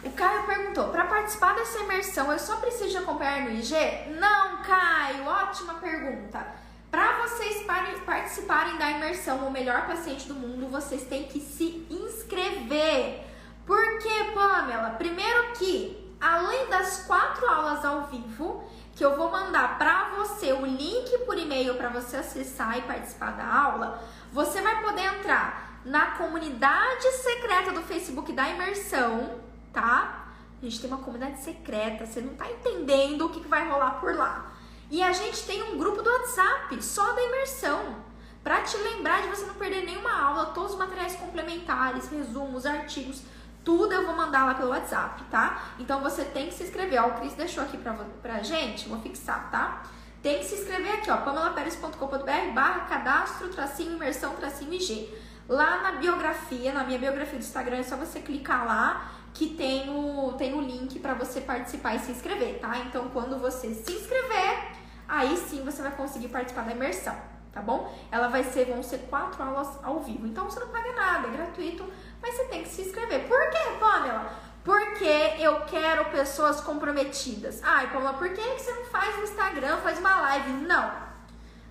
[0.03, 3.75] O Caio perguntou: para participar dessa imersão eu só preciso de acompanhar no IG?
[4.21, 6.47] Não, Caio, ótima pergunta.
[6.91, 7.65] Para vocês
[8.05, 13.25] participarem da imersão O Melhor Paciente do Mundo, vocês têm que se inscrever.
[13.65, 14.91] Por quê, Pamela?
[14.91, 18.63] Primeiro que, além das quatro aulas ao vivo,
[18.95, 23.31] que eu vou mandar para você o link por e-mail para você acessar e participar
[23.31, 23.99] da aula,
[24.31, 29.43] você vai poder entrar na comunidade secreta do Facebook da imersão
[29.75, 30.24] tá?
[30.65, 34.01] A gente tem uma comunidade secreta, você não tá entendendo o que, que vai rolar
[34.01, 34.51] por lá.
[34.91, 37.97] E a gente tem um grupo do WhatsApp só da imersão,
[38.43, 43.21] para te lembrar de você não perder nenhuma aula, todos os materiais complementares, resumos, artigos,
[43.63, 45.65] tudo eu vou mandar lá pelo WhatsApp, tá?
[45.79, 47.03] Então você tem que se inscrever.
[47.03, 47.93] Ó, o Cris deixou aqui pra,
[48.23, 49.83] pra gente, vou fixar, tá?
[50.23, 55.13] Tem que se inscrever aqui, ó, pamelaperes.com.br barra cadastro, tracinho, imersão, tracinho IG.
[55.47, 59.91] Lá na biografia, na minha biografia do Instagram, é só você clicar lá que tem
[59.91, 62.79] o, tem o link para você participar e se inscrever, tá?
[62.79, 64.69] Então, quando você se inscrever,
[65.09, 67.17] aí sim você vai conseguir participar da imersão,
[67.53, 67.93] tá bom?
[68.13, 70.25] Ela vai ser, vão ser quatro aulas ao vivo.
[70.25, 71.85] Então, você não paga nada, é gratuito,
[72.23, 73.27] mas você tem que se inscrever.
[73.27, 74.33] Por quê, Pamela?
[74.63, 77.61] Porque eu quero pessoas comprometidas.
[77.65, 80.53] Ai, Pamela, por que você não faz no Instagram, faz uma live?
[80.65, 80.93] Não.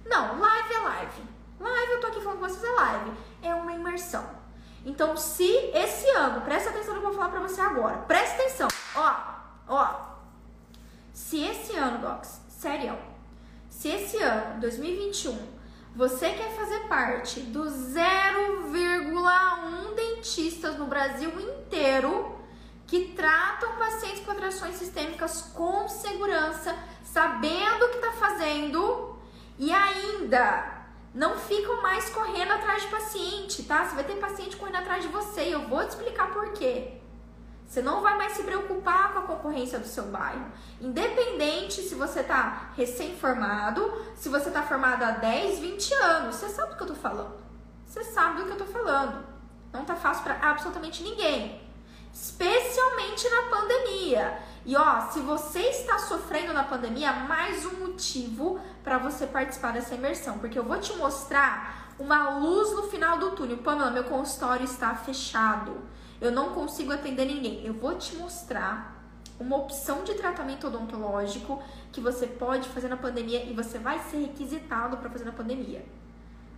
[0.06, 1.24] Não, live é live.
[1.62, 3.12] Live, eu tô aqui falando com vocês, é live.
[3.42, 4.43] É uma imersão.
[4.86, 7.98] Então, se esse ano, presta atenção no que eu vou falar pra você agora.
[8.00, 8.68] Presta atenção.
[8.96, 9.14] Ó,
[9.68, 10.14] ó.
[11.14, 12.98] Se esse ano, Docs, sério,
[13.70, 15.38] se esse ano, 2021,
[15.96, 22.36] você quer fazer parte dos 0,1 dentistas no Brasil inteiro
[22.88, 29.20] que tratam pacientes com atrações sistêmicas com segurança, sabendo o que está fazendo
[29.58, 30.83] e ainda
[31.14, 33.86] não ficam mais correndo atrás de paciente, tá?
[33.86, 37.00] Você vai ter paciente correndo atrás de você e eu vou te explicar por quê.
[37.68, 40.46] Você não vai mais se preocupar com a concorrência do seu bairro.
[40.80, 46.36] Independente se você está recém-formado, se você está formado há 10, 20 anos.
[46.36, 47.36] Você sabe do que eu tô falando.
[47.86, 49.26] Você sabe do que eu tô falando.
[49.72, 51.62] Não tá fácil para absolutamente ninguém.
[52.14, 54.40] Especialmente na pandemia.
[54.66, 59.94] E ó, se você está sofrendo na pandemia, mais um motivo para você participar dessa
[59.94, 63.58] imersão, porque eu vou te mostrar uma luz no final do túnel.
[63.58, 65.82] Pamela, meu consultório está fechado.
[66.22, 67.66] Eu não consigo atender ninguém.
[67.66, 69.04] Eu vou te mostrar
[69.38, 71.62] uma opção de tratamento odontológico
[71.92, 75.84] que você pode fazer na pandemia e você vai ser requisitado para fazer na pandemia.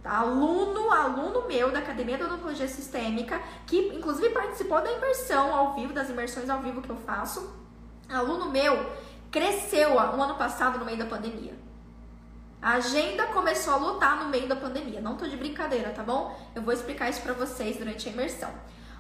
[0.04, 0.20] Tá?
[0.20, 5.92] Aluno, aluno meu da Academia de Odontologia Sistêmica, que inclusive participou da imersão ao vivo,
[5.92, 7.65] das imersões ao vivo que eu faço
[8.10, 8.92] Aluno meu
[9.32, 11.54] cresceu o ano passado no meio da pandemia.
[12.62, 15.02] A agenda começou a lutar no meio da pandemia.
[15.02, 16.36] Não tô de brincadeira, tá bom?
[16.56, 18.50] Eu vou explicar isso pra vocês durante a imersão.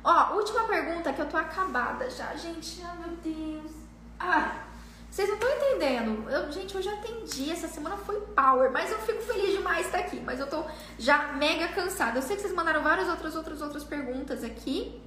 [0.03, 2.35] Ó, última pergunta que eu tô acabada já.
[2.35, 3.71] Gente, ai meu Deus.
[4.19, 4.65] Ah,
[5.09, 6.29] vocês não estão entendendo.
[6.29, 7.49] Eu, gente, eu já atendi.
[7.49, 10.19] Essa semana foi power, mas eu fico feliz demais estar aqui.
[10.19, 10.63] Mas eu tô
[10.99, 12.19] já mega cansada.
[12.19, 15.01] Eu sei que vocês mandaram várias outras, outras, outras perguntas aqui.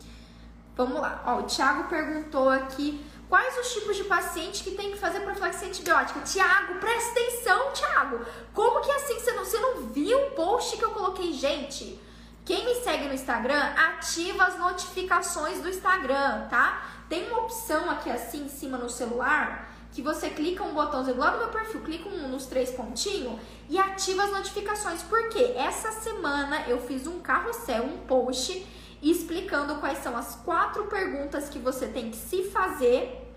[0.75, 1.23] Vamos lá.
[1.27, 5.69] Ó, o Thiago perguntou aqui Quais os tipos de paciente que tem que fazer profilaxia
[5.69, 6.21] antibiótica?
[6.21, 8.25] Tiago, presta atenção, Tiago.
[8.55, 11.35] Como que assim você não, você não viu o post que eu coloquei?
[11.35, 12.01] Gente,
[12.47, 16.83] quem me segue no Instagram, ativa as notificações do Instagram, tá?
[17.07, 21.33] Tem uma opção aqui assim em cima no celular que você clica um botãozinho lá
[21.33, 25.03] no meu perfil, clica um, nos três pontinhos e ativa as notificações.
[25.03, 28.67] Porque essa semana eu fiz um carrossel, um post
[29.03, 33.33] explicando quais são as quatro perguntas que você tem que se fazer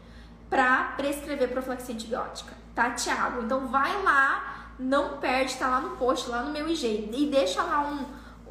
[0.49, 3.43] para prescrever profilaxia antibiótica, tá, Thiago?
[3.43, 7.63] Então vai lá, não perde, tá lá no post, lá no meu IG e deixa
[7.63, 8.05] lá um,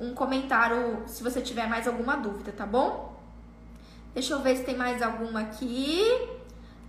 [0.06, 3.20] um comentário se você tiver mais alguma dúvida, tá bom?
[4.14, 6.04] Deixa eu ver se tem mais alguma aqui.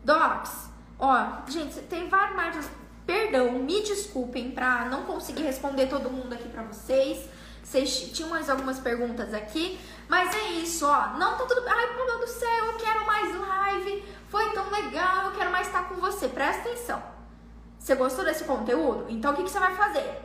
[0.03, 2.69] Docs, ó, gente, tem vários mais.
[3.05, 7.27] Perdão, me desculpem pra não conseguir responder todo mundo aqui pra vocês.
[7.63, 11.17] Vocês tinham mais algumas perguntas aqui, mas é isso, ó.
[11.17, 11.63] Não tá tudo.
[11.67, 14.03] Ai, meu Deus do céu, eu quero mais live.
[14.29, 16.27] Foi tão legal, eu quero mais estar com você.
[16.27, 17.01] Presta atenção.
[17.79, 19.05] Você gostou desse conteúdo?
[19.09, 20.21] Então o que, que você vai fazer?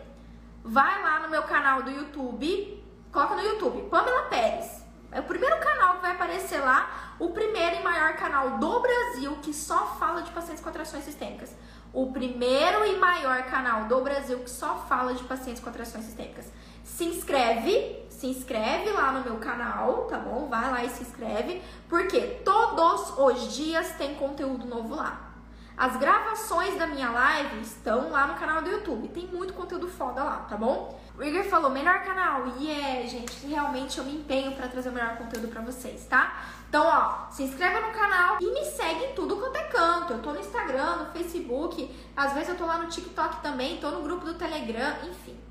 [0.64, 4.84] Vai lá no meu canal do YouTube, coloca no YouTube, Pamela Pérez.
[5.12, 9.36] É o primeiro canal que vai aparecer lá, o primeiro e maior canal do Brasil
[9.40, 11.54] que só fala de pacientes com atrações sistêmicas.
[11.92, 16.50] O primeiro e maior canal do Brasil que só fala de pacientes com atrações sistêmicas
[16.86, 20.46] se inscreve, se inscreve lá no meu canal, tá bom?
[20.48, 25.32] Vai lá e se inscreve, porque todos os dias tem conteúdo novo lá.
[25.76, 29.08] As gravações da minha live estão lá no canal do YouTube.
[29.08, 30.98] Tem muito conteúdo foda lá, tá bom?
[31.18, 32.46] O Igor falou, melhor canal.
[32.56, 36.06] E yeah, é, gente, realmente eu me empenho para trazer o melhor conteúdo para vocês,
[36.06, 36.40] tá?
[36.66, 40.14] Então, ó, se inscreva no canal e me segue em tudo quanto é canto.
[40.14, 43.90] Eu tô no Instagram, no Facebook, às vezes eu tô lá no TikTok também, tô
[43.90, 45.45] no grupo do Telegram, enfim.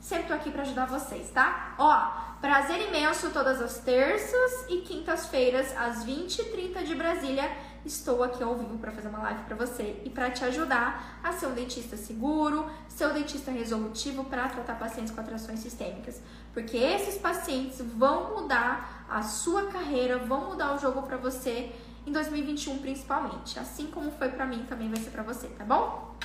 [0.00, 1.74] Sempre tô aqui para ajudar vocês, tá?
[1.78, 7.44] Ó, prazer imenso todas as terças e quintas-feiras às 20h30 de Brasília.
[7.84, 11.32] Estou aqui ao vivo para fazer uma live para você e para te ajudar a
[11.32, 16.20] ser um dentista seguro, ser um dentista resolutivo para tratar pacientes com atrações sistêmicas,
[16.54, 21.72] porque esses pacientes vão mudar a sua carreira, vão mudar o jogo para você
[22.06, 26.16] em 2021 principalmente, assim como foi para mim também vai ser para você, tá bom?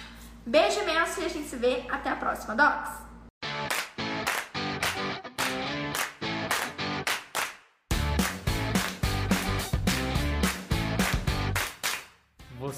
[0.45, 3.05] Beijo imenso e a gente se vê até a próxima, docs.